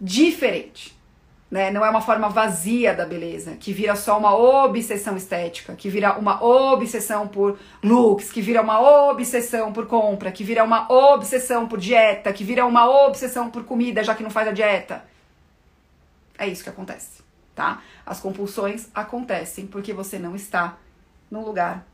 [0.00, 0.95] diferente
[1.50, 1.70] né?
[1.70, 6.18] Não é uma forma vazia da beleza, que vira só uma obsessão estética, que vira
[6.18, 8.80] uma obsessão por looks, que vira uma
[9.10, 14.02] obsessão por compra, que vira uma obsessão por dieta, que vira uma obsessão por comida,
[14.02, 15.04] já que não faz a dieta.
[16.38, 17.22] É isso que acontece,
[17.54, 17.82] tá?
[18.04, 20.76] As compulsões acontecem porque você não está
[21.30, 21.86] num lugar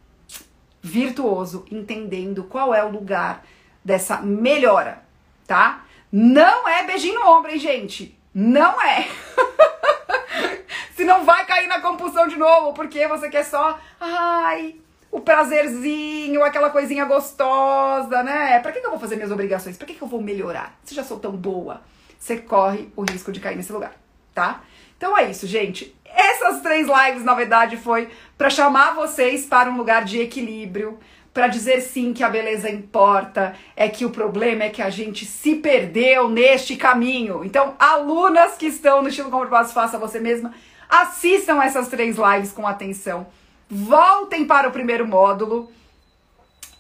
[0.81, 3.45] virtuoso, entendendo qual é o lugar
[3.85, 5.05] dessa melhora,
[5.47, 5.85] tá?
[6.11, 8.19] Não é beijinho no ombro, hein, gente?
[8.35, 9.09] Não é.
[10.97, 14.77] Se não vai cair na compulsão de novo, porque você quer só, ai,
[15.11, 18.59] o prazerzinho, aquela coisinha gostosa, né?
[18.61, 19.77] Pra que, eu vou fazer minhas obrigações?
[19.77, 20.79] Pra que, que eu vou melhorar?
[20.85, 21.83] Se já sou tão boa,
[22.19, 23.93] você corre o risco de cair nesse lugar,
[24.35, 24.63] tá?
[24.97, 25.95] Então é isso, gente.
[26.05, 28.09] Essas três lives, na verdade, foi
[28.39, 30.99] para chamar vocês para um lugar de equilíbrio,
[31.33, 35.25] para dizer sim que a beleza importa, é que o problema é que a gente
[35.25, 37.45] se perdeu neste caminho.
[37.45, 40.53] Então, alunas que estão no estilo como passo faça você mesma,
[40.89, 43.27] assistam essas três lives com atenção.
[43.69, 45.73] Voltem para o primeiro módulo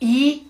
[0.01, 0.47] e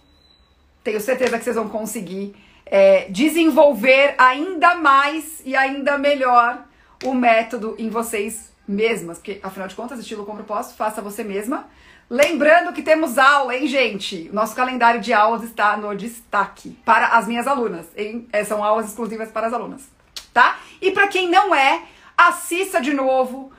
[0.82, 2.34] tenho certeza que vocês vão conseguir
[2.66, 6.64] é, desenvolver ainda mais e ainda melhor
[7.04, 11.68] o método em vocês mesmas, porque afinal de contas, estilo como propósito, faça você mesma.
[12.08, 14.28] Lembrando que temos aula, hein, gente?
[14.32, 17.86] Nosso calendário de aulas está no destaque para as minhas alunas.
[17.96, 18.28] Hein?
[18.32, 19.82] É, são aulas exclusivas para as alunas,
[20.32, 20.58] tá?
[20.80, 21.82] E para quem não é,
[22.16, 23.50] assista de novo,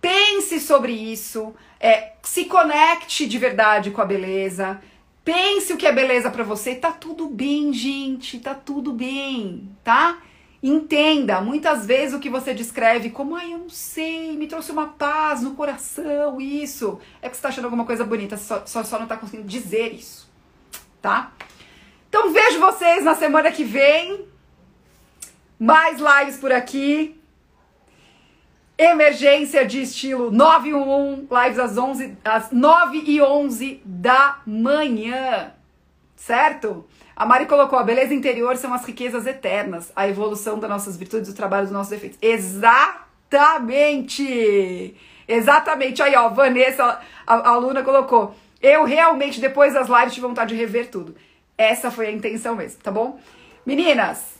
[0.00, 4.80] pense sobre isso, é, se conecte de verdade com a beleza.
[5.24, 6.74] Pense o que é beleza para você.
[6.74, 8.38] Tá tudo bem, gente.
[8.38, 10.18] Tá tudo bem, tá?
[10.62, 14.88] Entenda, muitas vezes o que você descreve como, ai, eu não sei, me trouxe uma
[14.88, 18.96] paz no coração, isso, é que você está achando alguma coisa bonita, só, só, só
[18.96, 20.28] não está conseguindo dizer isso,
[21.00, 21.32] tá?
[22.08, 24.26] Então vejo vocês na semana que vem.
[25.58, 27.20] Mais lives por aqui.
[28.78, 35.52] Emergência de estilo 911, lives às, 11, às 9 e 11 da manhã,
[36.14, 36.86] certo?
[37.18, 41.28] A Mari colocou: a beleza interior são as riquezas eternas, a evolução das nossas virtudes,
[41.28, 42.16] o trabalho dos nossos defeitos.
[42.22, 42.94] Exatamente!
[45.26, 46.00] Exatamente.
[46.00, 50.60] Aí, ó, Vanessa, a, a aluna, colocou: eu realmente, depois das lives, tive vontade de
[50.60, 51.16] rever tudo.
[51.56, 53.18] Essa foi a intenção mesmo, tá bom?
[53.66, 54.38] Meninas!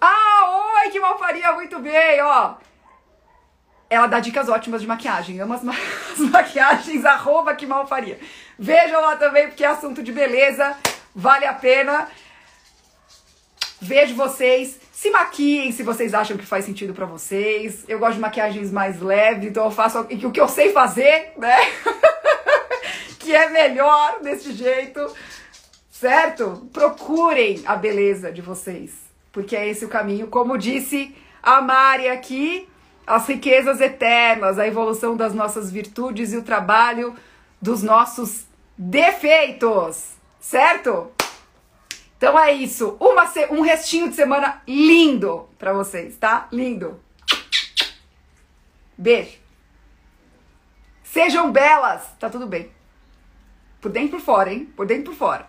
[0.00, 2.54] Ah, oi, que malfaria, muito bem, ó.
[3.90, 5.38] Ela dá dicas ótimas de maquiagem.
[5.40, 5.74] Amo as, ma
[6.10, 8.18] as maquiagens, arroba que malfaria.
[8.58, 10.76] Vejam lá também, porque é assunto de beleza,
[11.14, 12.08] vale a pena.
[13.80, 14.80] Vejo vocês.
[14.92, 17.84] Se maquiem se vocês acham que faz sentido para vocês.
[17.88, 21.56] Eu gosto de maquiagens mais leves, então eu faço o que eu sei fazer, né?
[23.18, 25.00] que é melhor desse jeito,
[25.90, 26.68] certo?
[26.72, 28.92] Procurem a beleza de vocês,
[29.32, 30.28] porque é esse o caminho.
[30.28, 32.68] Como disse a Mari aqui,
[33.06, 37.14] as riquezas eternas, a evolução das nossas virtudes e o trabalho
[37.64, 38.46] dos nossos
[38.76, 41.10] defeitos, certo?
[42.14, 42.94] Então é isso.
[43.00, 46.46] Uma, um restinho de semana lindo para vocês, tá?
[46.52, 47.00] Lindo.
[48.98, 49.38] Beijo.
[51.02, 52.70] Sejam belas, tá tudo bem.
[53.80, 54.66] Por dentro e por fora, hein?
[54.76, 55.48] Por dentro e por fora.